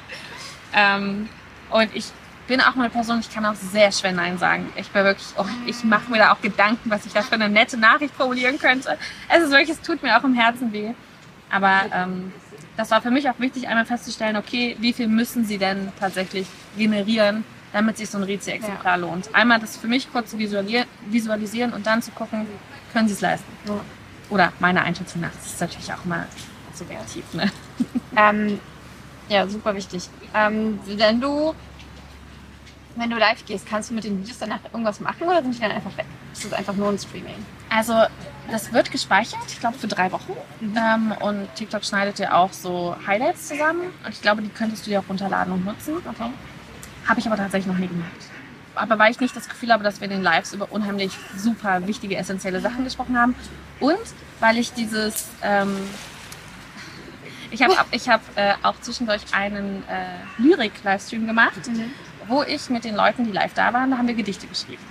[0.74, 1.30] Ähm,
[1.70, 2.06] und ich
[2.48, 4.72] bin auch mal eine Person, ich kann auch sehr schwer Nein sagen.
[4.76, 7.48] Ich bin wirklich, oh, ich mache mir da auch Gedanken, was ich da für eine
[7.50, 8.98] nette Nachricht formulieren könnte.
[9.30, 10.94] Es ist wirklich, es tut mir auch im Herzen weh.
[11.50, 12.34] Aber ähm,
[12.76, 16.48] das war für mich auch wichtig, einmal festzustellen, okay, wie viel müssen sie denn tatsächlich
[16.78, 19.34] generieren, damit sich so ein Rezi-Exemplar lohnt.
[19.34, 22.48] Einmal das für mich kurz zu visualisieren, und dann zu gucken,
[22.94, 23.52] können sie es leisten.
[23.68, 23.82] Ja.
[24.30, 26.28] Oder meine Einschätzung nach, das ist natürlich auch mal
[26.74, 27.34] subjektiv.
[27.34, 27.52] Ne?
[28.16, 28.60] Ähm,
[29.28, 30.08] ja, super wichtig.
[30.36, 31.56] Ähm, wenn du
[32.96, 35.60] wenn du live gehst, kannst du mit den Videos danach irgendwas machen oder sind die
[35.60, 36.06] dann einfach weg?
[36.32, 37.44] Ist das einfach nur ein Streaming?
[37.70, 38.04] Also
[38.52, 40.34] das wird gespeichert, ich glaube für drei Wochen.
[40.62, 43.92] Ähm, und TikTok schneidet ja auch so Highlights zusammen.
[44.06, 45.96] Und ich glaube, die könntest du dir auch runterladen und nutzen.
[45.98, 46.30] Okay.
[47.08, 48.12] Habe ich aber tatsächlich noch nie gemacht.
[48.76, 51.86] Aber weil ich nicht das Gefühl habe, dass wir in den Lives über unheimlich super
[51.86, 53.36] wichtige, essentielle Sachen gesprochen haben.
[53.80, 54.00] Und
[54.40, 55.28] weil ich dieses...
[55.42, 55.78] Ähm,
[57.52, 61.54] ich habe ich hab, äh, auch zwischendurch einen äh, Lyrik-Livestream gemacht,
[62.28, 64.82] wo ich mit den Leuten, die live da waren, da haben wir Gedichte geschrieben.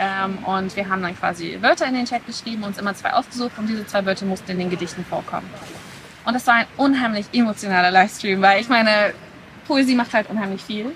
[0.00, 3.52] Ähm, und wir haben dann quasi Wörter in den Chat geschrieben, uns immer zwei ausgesucht
[3.56, 5.48] und diese zwei Wörter mussten in den Gedichten vorkommen.
[6.24, 9.14] Und das war ein unheimlich emotionaler Livestream, weil ich meine,
[9.66, 10.92] Poesie macht halt unheimlich viel.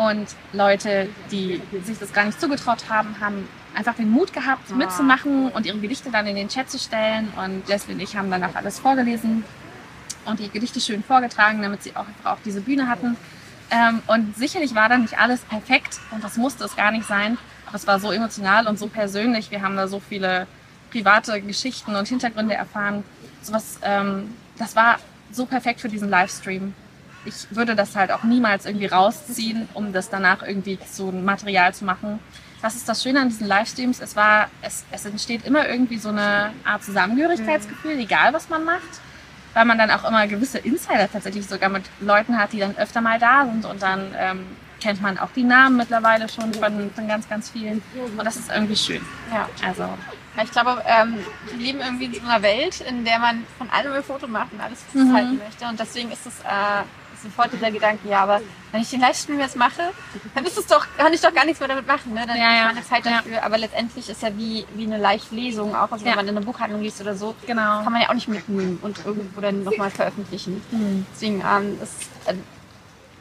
[0.00, 5.50] Und Leute, die sich das gar nicht zugetraut haben, haben einfach den Mut gehabt, mitzumachen
[5.50, 7.30] und ihre Gedichte dann in den Chat zu stellen.
[7.36, 9.44] Und Leslie und ich haben dann auch alles vorgelesen
[10.24, 13.18] und die Gedichte schön vorgetragen, damit sie auch auch diese Bühne hatten.
[13.70, 17.36] Ähm, und sicherlich war da nicht alles perfekt und das musste es gar nicht sein.
[17.66, 19.50] Aber es war so emotional und so persönlich.
[19.50, 20.46] Wir haben da so viele
[20.90, 23.04] private Geschichten und Hintergründe erfahren.
[23.42, 24.98] Sowas, ähm, das war
[25.30, 26.72] so perfekt für diesen Livestream.
[27.24, 31.84] Ich würde das halt auch niemals irgendwie rausziehen, um das danach irgendwie zu Material zu
[31.84, 32.18] machen.
[32.62, 34.00] Das ist das Schöne an diesen Livestreams.
[34.00, 39.00] Es war, es, es entsteht immer irgendwie so eine Art Zusammengehörigkeitsgefühl, egal was man macht
[39.52, 43.00] weil man dann auch immer gewisse Insider tatsächlich sogar mit Leuten hat, die dann öfter
[43.00, 44.46] mal da sind und dann ähm,
[44.80, 47.82] kennt man auch die Namen mittlerweile schon von, von ganz, ganz vielen
[48.16, 49.04] und das ist irgendwie schön.
[49.34, 49.48] Ja.
[49.66, 49.88] Also
[50.40, 51.16] Ich glaube, ähm,
[51.48, 54.52] wir leben irgendwie in so einer Welt, in der man von allem ein Foto macht
[54.52, 55.00] und alles Mhm.
[55.06, 55.66] festhalten möchte.
[55.66, 56.84] Und deswegen ist es äh,
[57.22, 58.40] sofort dieser Gedanke, ja, aber
[58.72, 59.90] wenn ich den Livestream jetzt mache,
[60.34, 62.14] dann ist es doch, kann ich doch gar nichts mehr damit machen.
[62.14, 62.24] Ne?
[62.26, 62.64] Dann Ja, ist ja.
[62.66, 63.18] meine Zeit Ja.
[63.18, 63.42] dafür.
[63.42, 66.16] Aber letztendlich ist ja wie, wie eine Live-Lesung, auch also wenn Ja.
[66.16, 67.82] man in eine Buchhandlung liest oder so, genau.
[67.82, 70.62] kann man ja auch nicht mitnehmen und irgendwo dann nochmal veröffentlichen.
[70.70, 71.06] Hm.
[71.12, 72.34] Deswegen ähm, ist, äh,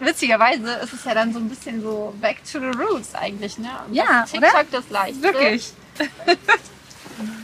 [0.06, 3.70] witzigerweise ist es ja dann so ein bisschen so back to the roots eigentlich, ne?
[3.88, 5.22] Und Ja, das TikTok das Leichte.
[5.22, 5.74] Wirklich.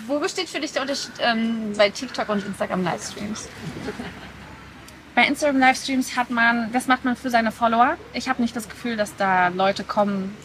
[0.07, 3.49] Wo besteht für dich der Unterschied ähm, bei TikTok und Instagram Livestreams?
[5.15, 7.95] Bei Instagram Livestreams hat man, das macht man für seine Follower.
[8.13, 10.35] Ich habe nicht das Gefühl, dass da Leute kommen,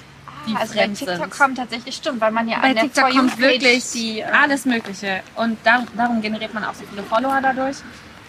[0.46, 1.30] die also bei fremd TikTok sind.
[1.30, 5.22] kommt tatsächlich stimmt, weil man ja Bei TikTok kommt wirklich die äh, alles Mögliche.
[5.34, 7.78] Und darum, darum generiert man auch so viele Follower dadurch.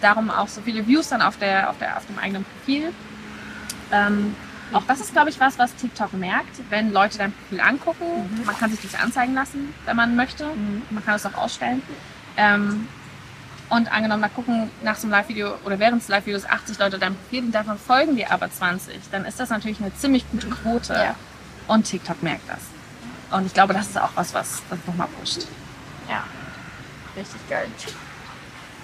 [0.00, 2.92] Darum auch so viele Views dann auf, der, auf, der, auf dem eigenen Profil.
[3.92, 4.34] Ähm,
[4.72, 8.42] auch das ist, glaube ich, was, was TikTok merkt, wenn Leute dein Profil angucken.
[8.44, 10.46] Man kann sich das anzeigen lassen, wenn man möchte.
[10.90, 11.82] Man kann es auch ausstellen.
[12.36, 12.88] Ähm,
[13.68, 17.14] und angenommen, da gucken nach so einem Live-Video oder während des Live-Videos 80 Leute dein
[17.14, 20.94] Profil und davon folgen dir aber 20, dann ist das natürlich eine ziemlich gute Quote.
[20.94, 21.14] Ja.
[21.68, 22.60] Und TikTok merkt das.
[23.30, 25.46] Und ich glaube, das ist auch was, was das nochmal pusht.
[26.08, 26.24] ja,
[27.16, 27.68] richtig geil.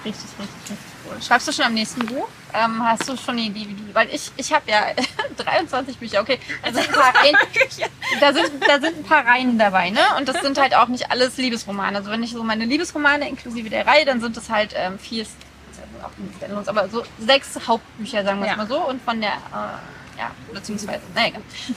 [0.08, 1.22] Richtig, richtig, richtig cool.
[1.22, 2.28] Schreibst du schon am nächsten Buch?
[2.54, 4.86] Ähm, hast du schon eine Idee, wie du, weil ich, ich habe ja
[5.36, 7.36] 23 Bücher, okay, da sind, ein paar Reihen,
[8.20, 10.00] da, sind, da sind ein paar Reihen dabei, ne?
[10.16, 11.98] Und das sind halt auch nicht alles Liebesromane.
[11.98, 15.24] Also wenn ich so meine Liebesromane inklusive der Reihe, dann sind es halt ähm, vier,
[16.02, 18.56] auch nicht Standalones, aber so sechs Hauptbücher, sagen wir es Ja.
[18.56, 18.78] mal so.
[18.88, 21.34] Und von der, äh, ja, beziehungsweise, naja.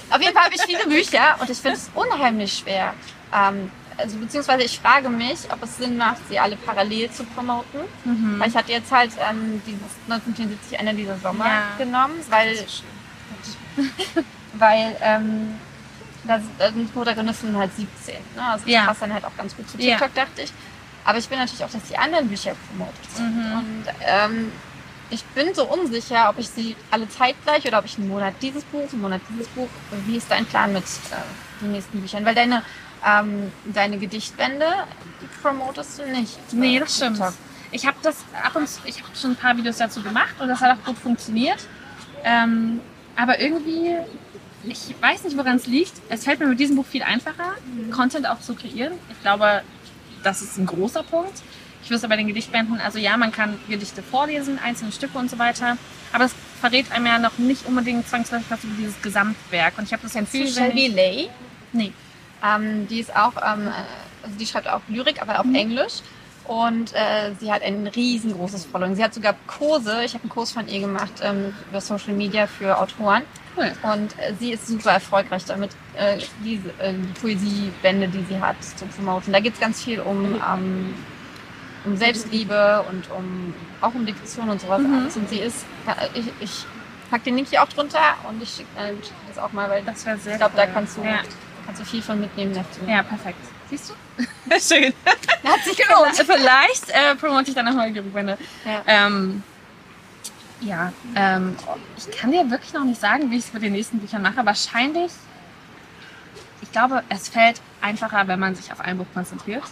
[0.10, 2.94] Auf jeden Fall habe ich viele Bücher und ich finde es unheimlich schwer.
[3.34, 7.82] Ähm, also beziehungsweise ich frage mich, ob es Sinn macht, sie alle parallel zu promoten.
[8.06, 8.40] Mhm.
[8.40, 11.64] Weil ich hatte jetzt halt ähm, dieses 1974 Ende dieser Sommer Ja.
[11.78, 12.56] genommen, weil,
[14.54, 15.56] weil ähm,
[16.24, 18.16] da sind- da sind Protagonisten halt 17.
[18.36, 18.44] Ne?
[18.44, 18.86] Also das Ja.
[18.86, 19.98] passt dann halt auch ganz gut zu Ja.
[19.98, 20.54] TikTok, dachte ich.
[21.04, 23.36] Aber ich will natürlich auch, dass die anderen Bücher promotet sind.
[23.36, 23.54] Mhm.
[23.58, 24.52] Und ähm,
[25.10, 28.64] ich bin so unsicher, ob ich sie alle zeitgleich oder ob ich einen Monat dieses
[28.66, 29.68] Buch, einen Monat dieses Buch.
[30.06, 32.24] Wie ist dein Plan mit äh, den nächsten Büchern?
[32.24, 32.64] Weil deine,
[33.06, 34.66] ähm, deine Gedichtbände,
[35.22, 36.38] die promotest du nicht.
[36.54, 37.18] Nee, das stimmt.
[37.18, 37.34] TikTok.
[37.72, 40.48] Ich habe das ab und zu, ich habe schon ein paar Videos dazu gemacht und
[40.50, 41.60] das hat auch gut funktioniert.
[42.24, 42.82] Ähm,
[43.16, 43.96] aber irgendwie,
[44.64, 45.94] ich weiß nicht, woran es liegt.
[46.10, 47.56] Es fällt mir mit diesem Buch viel einfacher,
[47.92, 48.94] Content auch zu kreieren.
[49.10, 49.62] Ich glaube,
[50.24, 51.42] das ist ein großer Punkt.
[51.84, 55.40] Ich wüsste bei den Gedichtbänden, also ja, man kann Gedichte vorlesen, einzelne Stücke und so
[55.40, 55.78] weiter.
[56.14, 59.78] Aber es verrät einem ja noch nicht unbedingt zwangsläufig was über dieses Gesamtwerk.
[59.78, 61.30] Und ich habe das wenn Shelby ich, Lay.
[61.74, 61.92] nee,
[62.44, 63.72] Ähm, die ist auch, ähm, äh,
[64.24, 66.02] also die schreibt auch Lyrik, aber auf Englisch.
[66.46, 68.96] Und äh, sie hat ein riesengroßes Following.
[68.96, 72.48] Sie hat sogar Kurse, ich habe einen Kurs von ihr gemacht ähm, über Social Media
[72.48, 73.22] für Autoren.
[73.56, 73.72] cool.
[73.84, 78.56] Und äh, sie ist super erfolgreich damit, äh, diese äh, die Poesiebände, die sie hat,
[78.64, 79.32] zu promoten.
[79.32, 80.96] Da geht es ganz viel um, ähm,
[81.86, 84.94] um Selbstliebe und um auch um Diktion und sowas Mhm.
[85.00, 85.16] alles.
[85.18, 85.64] Und sie ist,
[86.16, 86.66] ich, ich
[87.12, 88.94] pack den Link hier auch drunter und ich schicke äh,
[89.28, 90.70] das auch mal, weil Das ich glaube, da cool.
[90.74, 91.20] kannst du, Ja.
[91.72, 92.54] Kannst du viel von mitnehmen.
[92.88, 93.38] Ja, perfekt.
[93.70, 93.94] Siehst du?
[94.60, 94.94] Schön.
[95.06, 96.02] Hat sich Genau.
[96.02, 96.16] gelohnt.
[96.18, 98.38] Vielleicht äh, promote ich dann nochmal die Rückwände.
[98.66, 98.82] Ja.
[98.86, 99.42] Ähm,
[100.60, 101.56] ja, ähm,
[101.98, 104.46] ich kann dir wirklich noch nicht sagen, wie ich es mit den nächsten Büchern mache.
[104.46, 105.12] Wahrscheinlich,
[106.62, 109.64] ich glaube, es fällt einfacher, wenn man sich auf ein Buch konzentriert.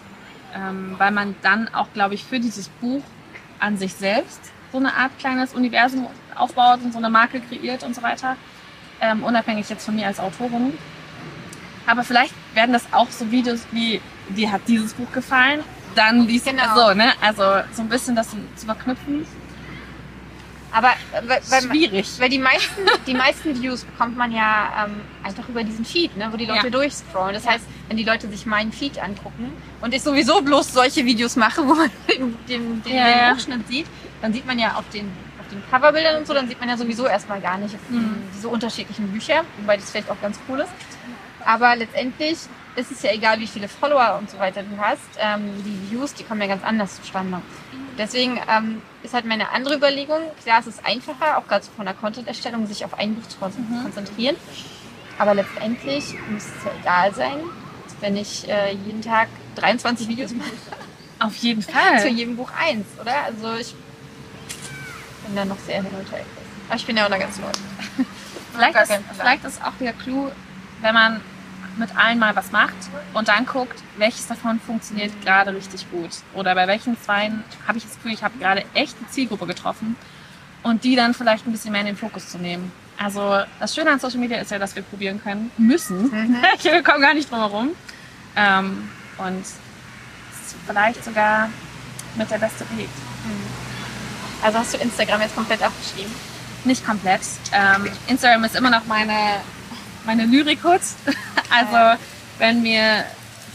[0.55, 3.03] Ähm, weil man dann auch, glaube ich, für dieses Buch
[3.59, 4.39] an sich selbst
[4.71, 8.35] so eine Art kleines Universum aufbaut und so eine Marke kreiert und so weiter.
[9.01, 10.75] Ähm, unabhängig jetzt von mir als Autorin.
[11.87, 13.99] Aber vielleicht werden das auch so Videos wie,
[14.29, 15.61] dir hat dieses Buch gefallen,
[15.95, 16.75] dann liest Genau.
[16.75, 17.13] so, ne?
[17.21, 19.25] Also so ein bisschen das zu verknüpfen.
[20.71, 22.07] Aber äh, weil, weil, Schwierig.
[22.19, 26.29] weil die meisten, die meisten Views bekommt man ja ähm, einfach über diesen Feed, ne,
[26.31, 26.69] wo die Leute Ja.
[26.69, 27.33] durchscrollen.
[27.33, 27.53] Das Ja.
[27.53, 29.51] heißt, wenn die Leute sich meinen Feed angucken
[29.81, 33.33] und ich sowieso bloß solche Videos mache, wo man den, den, den, Ja, den.
[33.33, 33.87] Buchschnitt sieht,
[34.21, 35.11] dann sieht man ja auf den,
[35.41, 38.21] auf den Coverbildern und so, dann sieht man ja sowieso erstmal gar nicht Mhm.
[38.37, 40.69] diese unterschiedlichen Bücher, wobei das vielleicht auch ganz cool ist.
[41.45, 42.37] Aber letztendlich
[42.75, 44.99] ist es ja egal, wie viele Follower und so weiter du hast.
[45.19, 47.41] Ähm, die Views, die kommen ja ganz anders zustande.
[47.97, 51.85] Deswegen ähm, ist halt meine andere Überlegung, klar, es ist einfacher, auch gerade so von
[51.85, 53.83] der Content-Erstellung, sich auf ein Buch zu Mhm.
[53.83, 54.35] konzentrieren.
[55.17, 57.39] Aber letztendlich muss es ja egal sein,
[57.99, 60.49] wenn ich äh, jeden Tag 23 Videos mache.
[61.19, 62.07] Auf jeden Zu Fall.
[62.07, 63.23] jedem Buch eins, oder?
[63.25, 63.75] Also ich
[65.25, 66.19] bin da noch sehr hin und her.
[66.19, 66.25] gerissen.
[66.69, 67.47] Aber ich bin ja auch noch ganz neu.
[68.53, 70.29] Vielleicht ist, vielleicht ist auch der Clou,
[70.81, 71.21] wenn man
[71.77, 72.75] mit allen mal was macht
[73.13, 76.09] und dann guckt, welches davon funktioniert gerade richtig gut.
[76.33, 79.95] Oder bei welchen zweien habe ich das Gefühl, ich habe gerade echt eine Zielgruppe getroffen
[80.63, 82.71] und die dann vielleicht ein bisschen mehr in den Fokus zu nehmen.
[82.97, 86.03] Also das Schöne an Social Media ist ja, dass wir probieren können, müssen.
[86.03, 86.35] Mhm.
[86.61, 87.69] wir kommen gar nicht drum herum.
[88.35, 89.45] Ähm, und
[90.67, 91.49] vielleicht sogar
[92.15, 92.89] mit der beste Weg.
[94.41, 96.11] Also hast du Instagram jetzt komplett abgeschrieben?
[96.65, 97.21] Nicht komplett.
[97.53, 99.41] Ähm, Instagram ist immer noch meine,
[100.05, 100.81] meine Lyrik-Hut.
[101.51, 101.99] Also
[102.37, 103.05] wenn mir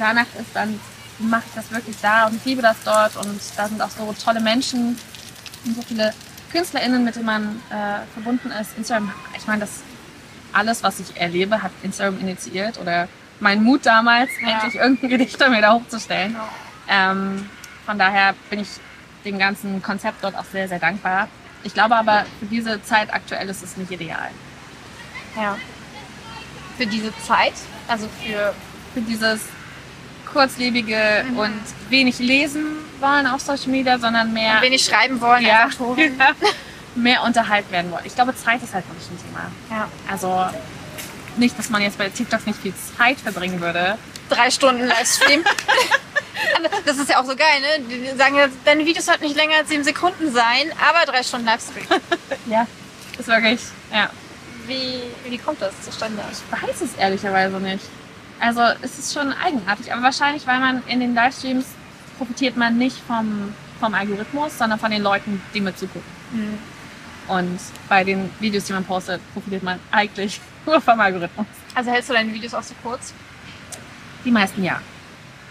[0.00, 0.80] danach ist, dann
[1.20, 4.12] mache ich das wirklich da und ich liebe das dort und da sind auch so
[4.24, 4.98] tolle Menschen
[5.64, 6.12] und so viele
[6.50, 8.76] KünstlerInnen, mit denen man äh, verbunden ist.
[8.76, 9.82] Instagram, ich meine, das
[10.52, 13.06] alles, was ich erlebe, hat Instagram initiiert oder
[13.38, 14.54] mein Mut damals, Ja.
[14.54, 16.34] endlich irgendein Gedicht mir da hochzustellen.
[16.88, 17.48] Ähm,
[17.86, 18.68] von daher bin ich
[19.24, 21.28] dem ganzen Konzept dort auch sehr, sehr dankbar.
[21.62, 24.30] Ich glaube aber, für diese Zeit aktuell ist es nicht ideal.
[25.36, 25.56] Ja.
[26.76, 27.54] Für diese Zeit,
[27.88, 28.54] also für
[28.94, 29.40] Für dieses
[30.32, 32.66] kurzlebige und wenig lesen
[33.00, 35.68] wollen auf Social Media, sondern mehr, wenn ich schreiben wollen ja,
[36.96, 38.04] mehr unterhalten werden wollen.
[38.04, 39.50] Ich glaube, Zeit ist halt wirklich ein Thema.
[39.70, 39.88] Ja.
[40.10, 40.46] Also
[41.36, 43.98] nicht, dass man jetzt bei TikTok nicht viel Zeit verbringen würde.
[44.28, 45.44] Drei Stunden Livestream.
[46.84, 47.84] Das ist ja auch so geil, ne?
[47.88, 51.46] Die sagen ja, deine Videos sollten nicht länger als sieben Sekunden sein, aber drei Stunden
[51.46, 51.86] Livestream.
[52.46, 52.66] Ja.
[53.18, 53.60] Ist wirklich,
[53.92, 54.10] ja.
[54.66, 56.22] Wie, wie kommt das zustande?
[56.32, 57.84] Ich weiß es ehrlicherweise nicht.
[58.40, 61.66] Also es ist schon eigenartig, aber wahrscheinlich, weil man in den Livestreams
[62.18, 66.10] profitiert man nicht vom vom Algorithmus, sondern von den Leuten, die mir zugucken.
[66.32, 66.58] Mhm.
[67.28, 71.46] Und bei den Videos, die man postet, profitiert man eigentlich nur vom Algorithmus.
[71.74, 73.12] Also hältst du deine Videos auch so kurz?
[74.24, 74.80] Die meisten ja.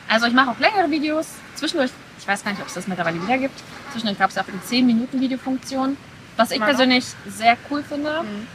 [0.10, 1.28] Also ich mache auch längere Videos.
[1.56, 3.60] Zwischendurch, ich weiß gar nicht, ob es das mittlerweile wieder gibt.
[3.92, 5.98] Zwischendurch gab es auch eine 10 Minuten Videofunktion,
[6.38, 6.68] was ich noch?
[6.68, 8.24] persönlich sehr cool finde.
[8.24, 8.48] Mhm.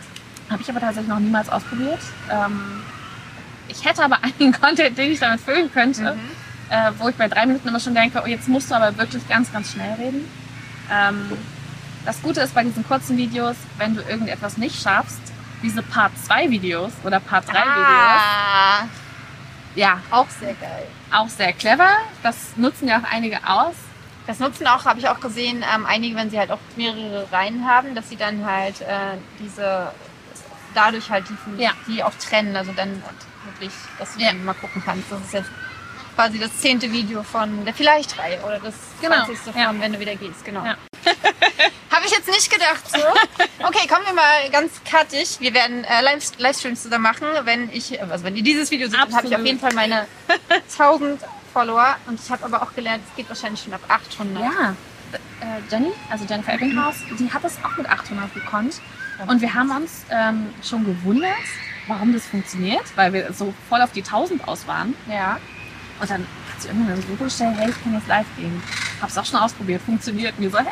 [0.51, 2.01] Habe ich aber tatsächlich noch niemals ausprobiert.
[2.31, 2.83] Ähm,
[3.69, 6.21] ich hätte aber einen Content, den ich damit füllen könnte, Mhm.
[6.71, 9.27] äh, wo ich bei drei Minuten immer schon denke, oh, jetzt musst du aber wirklich
[9.29, 10.29] ganz, ganz schnell reden.
[10.91, 11.33] Ähm,
[12.05, 15.21] das Gute ist bei diesen kurzen Videos, wenn du irgendetwas nicht schaffst,
[15.63, 18.85] diese Part 2 Videos oder Part 3 Videos, Ah,
[19.75, 20.87] ja, auch sehr geil.
[21.13, 21.89] auch sehr clever.
[22.23, 23.75] Das nutzen ja auch einige aus.
[24.27, 27.67] Das nutzen auch, habe ich auch gesehen, ähm, einige, wenn sie halt auch mehrere Reihen
[27.67, 29.91] haben, dass sie dann halt äh, diese,
[30.75, 31.73] dadurch halt die, Ja.
[31.87, 32.57] die auch trennen.
[32.57, 33.03] Also dann
[33.45, 34.29] wirklich, dass du Ja.
[34.33, 35.11] dann mal gucken kannst.
[35.11, 35.51] Das ist jetzt
[36.15, 39.55] quasi das zehnte Video von der Vielleicht-Reihe oder das Genau, 20.
[39.55, 39.69] ja.
[39.69, 40.45] von Wenn du wieder gehst.
[40.45, 40.65] Genau.
[40.65, 40.77] Ja.
[41.91, 42.99] habe ich jetzt nicht gedacht so.
[43.67, 45.39] Okay, kommen wir mal ganz cuttig.
[45.41, 47.27] Wir werden äh, Live Livestreams zusammen machen.
[47.45, 50.07] Wenn ich, also wenn ihr dieses Video seht, habe ich auf jeden Fall meine
[50.79, 51.21] 1000
[51.53, 51.97] Follower.
[52.07, 54.43] Und ich habe aber auch gelernt, es geht wahrscheinlich schon ab 800.
[54.43, 54.75] Ja.
[55.41, 58.81] Äh, Jenny, also Jennifer Ebbinghaus, die hat es auch mit 800 gekonnt.
[59.27, 61.33] Und wir haben uns ähm, schon gewundert,
[61.89, 64.95] warum das funktioniert, weil wir so voll auf die 1000 aus waren.
[65.11, 65.39] Ja.
[66.01, 68.63] Und dann hat sie irgendwann Suche gestellt, hey, ich kann jetzt live gehen.
[69.03, 70.35] Hab's auch schon ausprobiert, funktioniert.
[70.37, 70.67] Und wir so, hä?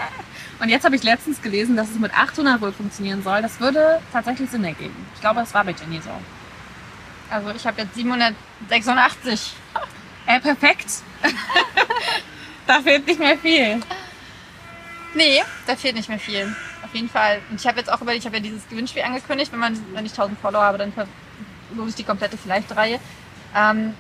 [0.60, 3.42] Und jetzt habe ich letztens gelesen, dass es mit 800 wohl funktionieren soll.
[3.42, 4.94] Das würde tatsächlich Sinn ergeben.
[5.14, 6.10] Ich glaube, das war bei Jenny so.
[7.28, 9.52] Also ich habe jetzt 786.
[10.26, 10.86] Äh, perfekt.
[12.66, 13.80] da fehlt nicht mehr viel.
[15.14, 16.54] Nee, da fehlt nicht mehr viel.
[16.86, 17.40] Auf jeden Fall.
[17.50, 19.50] Und ich habe jetzt auch überlegt, ich habe ja dieses Gewinnspiel angekündigt.
[19.52, 23.00] Wenn, man, wenn ich 1000 Follower habe, dann verlose ich die komplette Vielleicht-Reihe.
[23.56, 23.94] Ähm,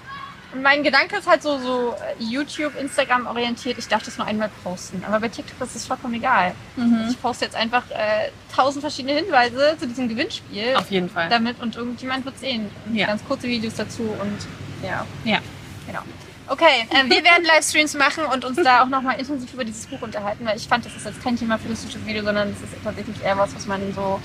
[0.62, 3.76] mein Gedanke ist halt so, so äh, YouTube, Instagram orientiert.
[3.78, 5.02] Ich darf das nur einmal posten.
[5.04, 6.54] Aber bei TikTok ist es vollkommen egal.
[6.76, 7.08] Mhm.
[7.10, 10.76] Ich poste jetzt einfach äh, 1000 verschiedene Hinweise zu diesem Gewinnspiel.
[10.76, 11.28] Auf jeden Fall.
[11.28, 12.70] damit und irgendjemand wird sehen.
[12.92, 13.08] Ja.
[13.08, 14.38] Ganz kurze Videos dazu und
[14.86, 15.04] ja.
[15.24, 15.40] Ja.
[15.86, 16.02] Genau.
[16.48, 20.00] Okay, ähm, wir werden Livestreams machen und uns da auch nochmal intensiv über dieses Buch
[20.02, 22.72] unterhalten, weil ich fand, das ist jetzt kein Thema für das YouTube-Video, sondern es ist
[22.84, 24.20] tatsächlich eher was, was man so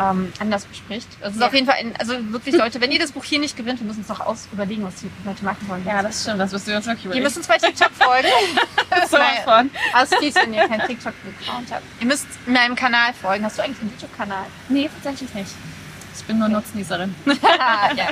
[0.00, 1.08] ähm, anders bespricht.
[1.20, 1.46] Es ist Ja.
[1.46, 3.86] auf jeden Fall, ein, also wirklich Leute, wenn ihr das Buch hier nicht gewinnt, wir
[3.86, 5.84] müssen uns noch aus überlegen, was die Leute machen wollen.
[5.86, 6.40] Ja, das stimmt.
[6.40, 7.24] Das müssen wir uns wirklich Ihr überlegen.
[7.24, 8.28] müsst uns bei TikTok folgen.
[9.10, 9.70] so was von.
[9.94, 11.82] Ausgeht, wenn ihr keinen TikTok-Account habt.
[12.00, 13.44] Ihr müsst meinem Kanal folgen.
[13.44, 14.44] Hast du eigentlich einen YouTube-Kanal?
[14.68, 15.50] Nee, tatsächlich nicht.
[16.16, 17.14] Ich bin nur Nutznießerin.
[17.96, 18.08] ja.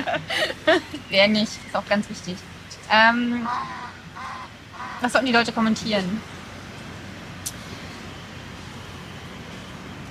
[1.09, 2.37] Wer nicht, ist auch ganz wichtig.
[2.91, 3.47] Ähm,
[5.01, 6.21] was sollten die Leute kommentieren?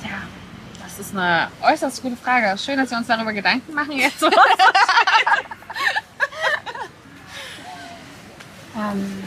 [0.03, 0.23] Ja,
[0.83, 2.57] das ist eine äußerst gute Frage.
[2.59, 4.23] Schön, dass wir uns darüber Gedanken machen jetzt.
[8.79, 9.25] Ähm,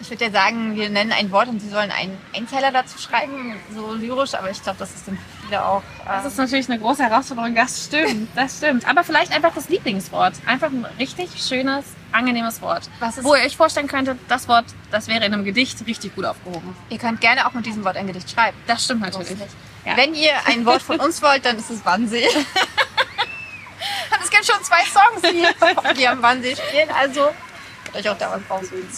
[0.00, 3.54] ich würde ja sagen, wir nennen ein Wort und sie sollen einen Einzeiler dazu schreiben,
[3.74, 5.82] so lyrisch, aber ich glaube, das ist dann für viele auch.
[6.04, 7.54] Das Ähm, ist natürlich eine große Herausforderung.
[7.54, 8.88] Das stimmt, das stimmt.
[8.88, 10.34] Aber vielleicht einfach das Lieblingswort.
[10.46, 12.88] Einfach ein richtig schönes, angenehmes Wort.
[13.22, 16.76] Wo ihr euch vorstellen könntet, das Wort, das wäre in einem Gedicht richtig gut aufgehoben.
[16.88, 18.56] ihr könnt gerne auch mit diesem Wort ein Gedicht schreiben.
[18.66, 19.38] Das stimmt natürlich.
[19.84, 19.96] Ja.
[19.96, 22.28] Wenn ihr ein Wort von uns wollt, dann ist es Wannsee.
[24.22, 27.30] Es gibt schon zwei Songs, die, die am Wannsee spielen, also
[27.84, 28.88] könnt euch auch da was rausholen.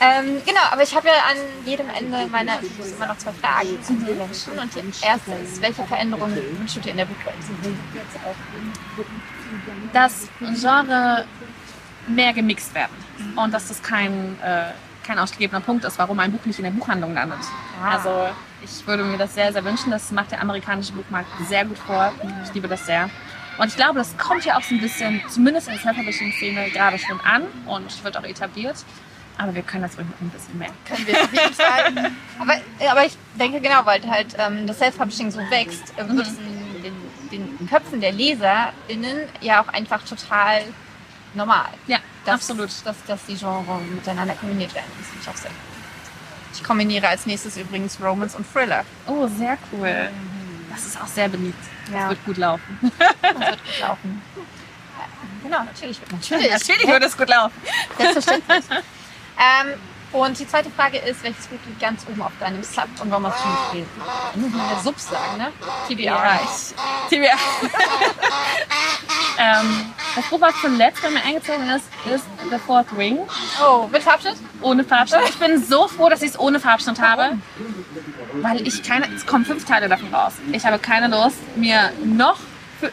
[0.00, 3.82] ähm, genau, aber ich habe ja an jedem Ende meiner Videos immer noch zwei Fragen
[3.82, 4.58] zu den Menschen.
[4.58, 7.36] Und die erste ist, welche Veränderungen wünschst du dir in der Buchwelt?
[9.92, 10.28] Dass
[10.60, 11.24] Genre
[12.08, 12.92] mehr gemixt werden.
[13.36, 14.72] Und dass das kein, äh,
[15.04, 17.38] kein ausgegebener Punkt ist, warum ein Buch nicht in der Buchhandlung landet.
[17.82, 17.96] Ah.
[17.96, 18.28] Also
[18.62, 19.90] ich würde mir das sehr, sehr wünschen.
[19.90, 22.12] Das macht der amerikanische Buchmarkt sehr gut vor.
[22.44, 23.08] Ich liebe das sehr.
[23.58, 26.98] Und ich glaube, das kommt ja auch so ein bisschen, zumindest in der Self-Publishing-Szene, gerade
[26.98, 28.76] schon an und wird auch etabliert.
[29.36, 30.70] Aber wir können das noch ein bisschen mehr.
[30.84, 32.12] Können wir auf jeden Fall.
[32.40, 32.54] Aber,
[32.88, 36.82] aber ich denke genau, weil halt ähm, das Self-Publishing so wächst, äh, wird es in
[37.30, 40.62] den, den Köpfen der LeserInnen ja auch einfach total
[41.34, 41.68] normal.
[41.86, 42.70] Ja, dass, absolut.
[42.84, 44.90] Dass, dass die Genre miteinander kombiniert werden.
[44.98, 45.58] Das finde ich auch sehr gut.
[46.54, 48.84] Ich kombiniere als nächstes übrigens Romance und Thriller.
[49.06, 50.10] Oh, sehr cool.
[50.70, 51.58] Das ist auch sehr beliebt.
[51.86, 52.08] Das Ja.
[52.10, 52.78] wird gut laufen.
[53.22, 54.22] Das wird gut laufen.
[55.42, 55.98] Genau, natürlich.
[56.10, 56.50] Natürlich.
[56.50, 57.54] Natürlich wird es gut laufen.
[57.96, 58.64] Selbstverständlich.
[58.70, 59.74] ähm,
[60.12, 63.26] und die zweite Frage ist, welches Buch liegt ganz oben auf deinem Sub und warum
[63.26, 63.90] hast du nicht gelesen?
[64.34, 65.52] Du musst mal Sub sagen, ne?
[65.88, 66.04] TBR.
[66.04, 66.40] Ja.
[67.08, 67.38] TBR.
[69.38, 73.18] ähm, das Buch, was zuletzt bei mir eingezogen ist, ist The Fourth Ring.
[73.62, 74.36] Oh, mit Farbschnitt?
[74.62, 75.28] Ohne Farbschnitt.
[75.28, 77.38] Ich bin so froh, dass ich es ohne Farbschnitt habe.
[78.34, 79.06] Weil ich keine.
[79.14, 80.34] Es kommen fünf Teile davon raus.
[80.52, 82.38] Ich habe keine Lust, mir noch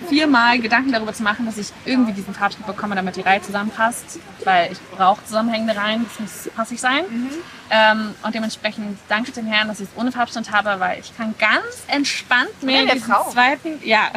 [0.09, 4.19] viermal Gedanken darüber zu machen, dass ich irgendwie diesen Farbschnitt bekomme, damit die Reihe zusammenpasst.
[4.43, 7.05] Weil ich brauche zusammenhängende Reihen, das muss passig sein.
[7.09, 7.29] Mhm.
[7.69, 11.33] Ähm, und dementsprechend danke dem Herrn, dass ich es ohne Farbschnitt habe, weil ich kann
[11.39, 13.29] ganz entspannt mir der diesen Frau.
[13.31, 14.11] zweiten, ja,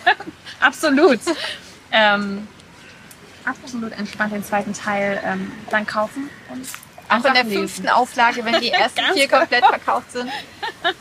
[0.60, 1.20] absolut,
[1.90, 2.46] ähm,
[3.44, 6.66] absolut entspannt den zweiten Teil ähm, dann kaufen und
[7.08, 10.30] Auch in der fünften Auflage, wenn die ersten vier komplett verkauft sind.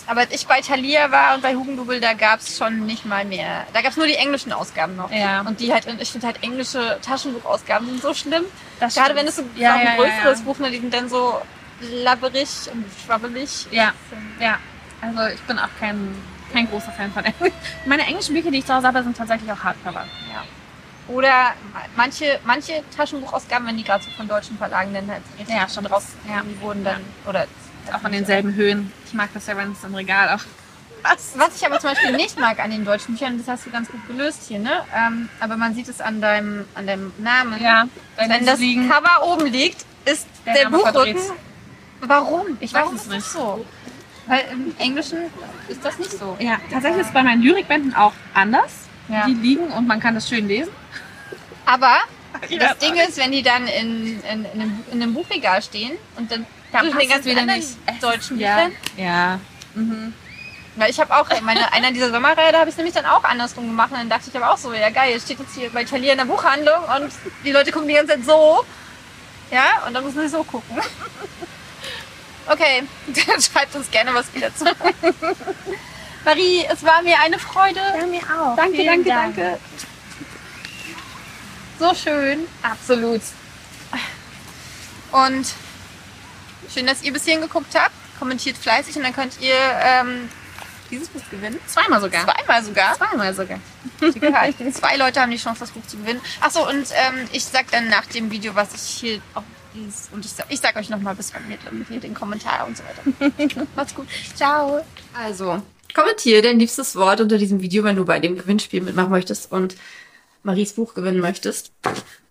[0.07, 3.25] Aber als ich bei Thalia war und bei Hugendubel, da gab es schon nicht mal
[3.25, 3.65] mehr.
[3.73, 5.11] Da gab es nur die englischen Ausgaben noch.
[5.11, 5.41] Ja.
[5.41, 8.43] Und die halt, ich finde halt englische Taschenbuchausgaben sind so schlimm.
[8.79, 9.19] Das Gerade stimmt.
[9.19, 10.41] wenn es so Ja, ein ja, größeres.
[10.41, 11.41] Buch, ne, die sind dann so
[11.81, 13.67] labberig und schwabbelig.
[13.71, 13.91] Ja,
[14.39, 14.57] ja.
[15.01, 16.15] Also ich bin auch kein,
[16.53, 17.51] kein großer Fan von Englisch.
[17.85, 20.05] Meine englischen Bücher, die ich zu Hause habe, sind tatsächlich auch Hardcover.
[20.33, 20.43] Ja.
[21.13, 21.51] Oder
[21.97, 25.83] manche, manche Taschenbuchausgaben, wenn die gerade so von deutschen Verlagen dann halt richtig Ja, schon
[25.83, 26.41] draus Ja.
[26.41, 27.45] die wurden dann oder
[27.91, 28.91] Auch von denselben Höhen.
[29.05, 30.41] Ich mag das ja, wenn es im Regal auch
[31.03, 31.37] passt.
[31.37, 33.89] Was ich aber zum Beispiel nicht mag an den deutschen Büchern, das hast du ganz
[33.89, 34.71] gut gelöst hier, ne?
[34.95, 37.61] Ähm, aber man sieht es an deinem, an deinem Namen.
[37.61, 38.89] Ja, Wenn das liegen.
[38.89, 40.93] Cover oben liegt, ist Der der, Buchrücken.
[40.93, 41.17] verdreht.
[42.01, 42.57] Warum?
[42.59, 43.25] Ich weiß Warum es ist das nicht.
[43.31, 43.65] so.
[44.27, 45.17] Weil im Englischen
[45.67, 46.37] ist das nicht so.
[46.39, 48.71] Ja, tatsächlich ist es bei meinen Lyrikbänden auch anders.
[49.09, 49.25] Ja.
[49.25, 50.71] Die liegen und man kann das schön lesen.
[51.65, 51.97] Aber
[52.49, 55.97] Ja, das Ding ist, wenn die dann in, in, in, einem, in einem Buchregal stehen
[56.17, 58.03] und dann zwischen passt den ganzen es wieder nicht.
[58.03, 58.55] deutschen Ja.
[58.55, 58.71] Büchern.
[58.97, 59.39] Ja.
[59.75, 60.13] Mhm.
[60.75, 63.67] Weil ich habe auch, meine, einer dieser Sommerreihe, da habe ich nämlich dann auch andersrum
[63.67, 63.91] gemacht.
[63.91, 66.17] Und dann dachte ich aber auch so, ja geil, steht jetzt hier bei Thalia in
[66.17, 67.11] der Buchhandlung und
[67.45, 68.65] die Leute gucken die ganze Zeit so.
[69.51, 70.77] Ja, und dann muss man so gucken.
[72.45, 74.65] Okay, dann schreibt uns gerne was wieder zu.
[76.25, 77.79] Marie, es war mir eine Freude.
[77.97, 78.57] Ja, mir auch.
[78.57, 79.35] Danke, Vielen danke, Dank.
[79.37, 79.59] danke.
[81.83, 82.47] So schön.
[82.61, 83.19] Absolut.
[85.11, 85.45] Und
[86.73, 87.91] schön, dass ihr bis hierhin geguckt habt.
[88.17, 90.29] Kommentiert fleißig und dann könnt ihr ähm,
[90.89, 91.59] dieses Buch gewinnen.
[91.67, 92.23] Zweimal sogar.
[92.23, 92.95] Zweimal sogar.
[92.95, 93.59] Zweimal sogar.
[94.71, 96.21] Zwei Leute haben die Chance, das Buch zu gewinnen.
[96.39, 100.07] Achso, und ähm, ich sag dann nach dem Video, was ich hier auch lies.
[100.13, 101.43] Und ich sag, ich sag euch nochmal bis wann
[101.89, 103.65] hier den Kommentar und so weiter.
[103.75, 104.07] Macht's gut.
[104.35, 104.85] Ciao.
[105.13, 105.61] Also,
[105.93, 109.75] kommentiere dein liebstes Wort unter diesem Video, wenn du bei dem Gewinnspiel mitmachen möchtest und
[110.43, 111.71] Maries Buch gewinnen möchtest.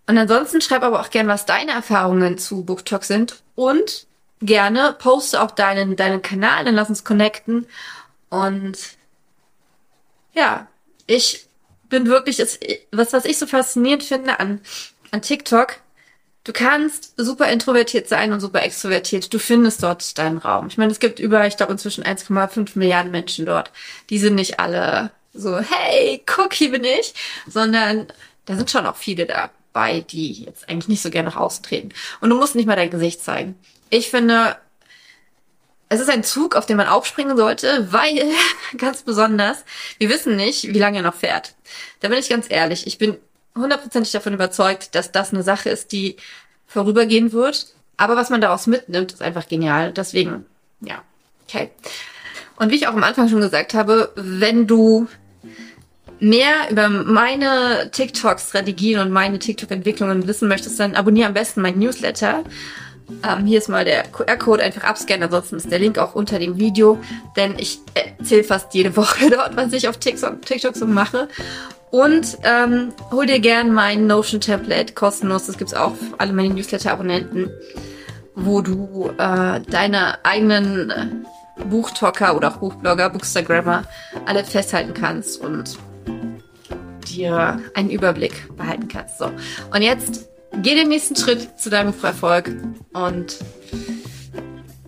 [0.07, 4.07] Und ansonsten schreib aber auch gern, was deine Erfahrungen zu BookTok sind und
[4.41, 7.67] gerne poste auch deinen, deinen Kanal, dann lass uns connecten.
[8.29, 8.77] Und
[10.33, 10.67] ja,
[11.07, 11.45] ich
[11.89, 12.39] bin wirklich,
[12.91, 14.61] was, was ich so faszinierend finde an,
[15.11, 15.79] an TikTok,
[16.45, 19.33] Du kannst super introvertiert sein und super extrovertiert.
[19.33, 20.67] Du findest dort deinen Raum.
[20.67, 23.71] Ich meine, es gibt über, ich glaube, inzwischen 1,5 Milliarden Menschen dort.
[24.09, 27.13] Die sind nicht alle so, hey, guck, hier bin ich,
[27.47, 28.07] sondern
[28.45, 31.89] da sind schon auch viele dabei, die jetzt eigentlich nicht so gerne nach außen treten.
[32.21, 33.55] Und du musst nicht mal dein Gesicht zeigen.
[33.89, 34.57] Ich finde,
[35.89, 38.31] es ist ein Zug, auf den man aufspringen sollte, weil,
[38.77, 39.63] ganz besonders,
[39.97, 41.55] wir wissen nicht, wie lange er noch fährt.
[41.99, 42.87] Da bin ich ganz ehrlich.
[42.87, 43.17] Ich bin
[43.55, 46.17] hundertprozentig davon überzeugt, dass das eine Sache ist, die
[46.67, 47.67] vorübergehen wird.
[47.97, 49.91] Aber was man daraus mitnimmt, ist einfach genial.
[49.93, 50.45] Deswegen,
[50.81, 51.03] ja,
[51.47, 51.69] okay.
[52.55, 55.07] Und wie ich auch am Anfang schon gesagt habe, wenn du
[56.23, 62.43] mehr über meine TikTok-Strategien und meine TikTok-Entwicklungen wissen möchtest, dann abonniere am besten mein Newsletter.
[63.27, 66.57] Ähm, hier ist mal der QR-Code, einfach abscannen, ansonsten ist der Link auch unter dem
[66.57, 66.97] Video,
[67.35, 71.27] denn ich erzähle fast jede Woche dort, was ich auf TikTok, TikTok so mache.
[71.91, 77.51] Und ähm, hol dir gern mein Notion-Template kostenlos, das gibt's auch für alle meine Newsletter-Abonnenten,
[78.35, 81.25] wo du äh, deine eigenen
[81.69, 83.83] Buchtalker oder auch Buchblogger, Bookstagrammer
[84.25, 85.77] alle festhalten kannst und
[87.15, 89.19] dir einen Überblick behalten kannst.
[89.19, 89.25] So.
[89.25, 90.29] Und jetzt
[90.61, 92.51] geh den nächsten Schritt zu deinem Erfolg
[92.93, 93.37] und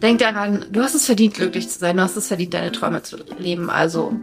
[0.02, 1.98] denk daran, du hast es verdient, glücklich zu sein.
[1.98, 3.70] Du hast es verdient, deine Träume zu leben.
[3.70, 4.14] Also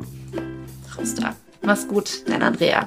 [0.97, 1.35] raus da.
[1.63, 2.87] Mach's gut, dein Andrea.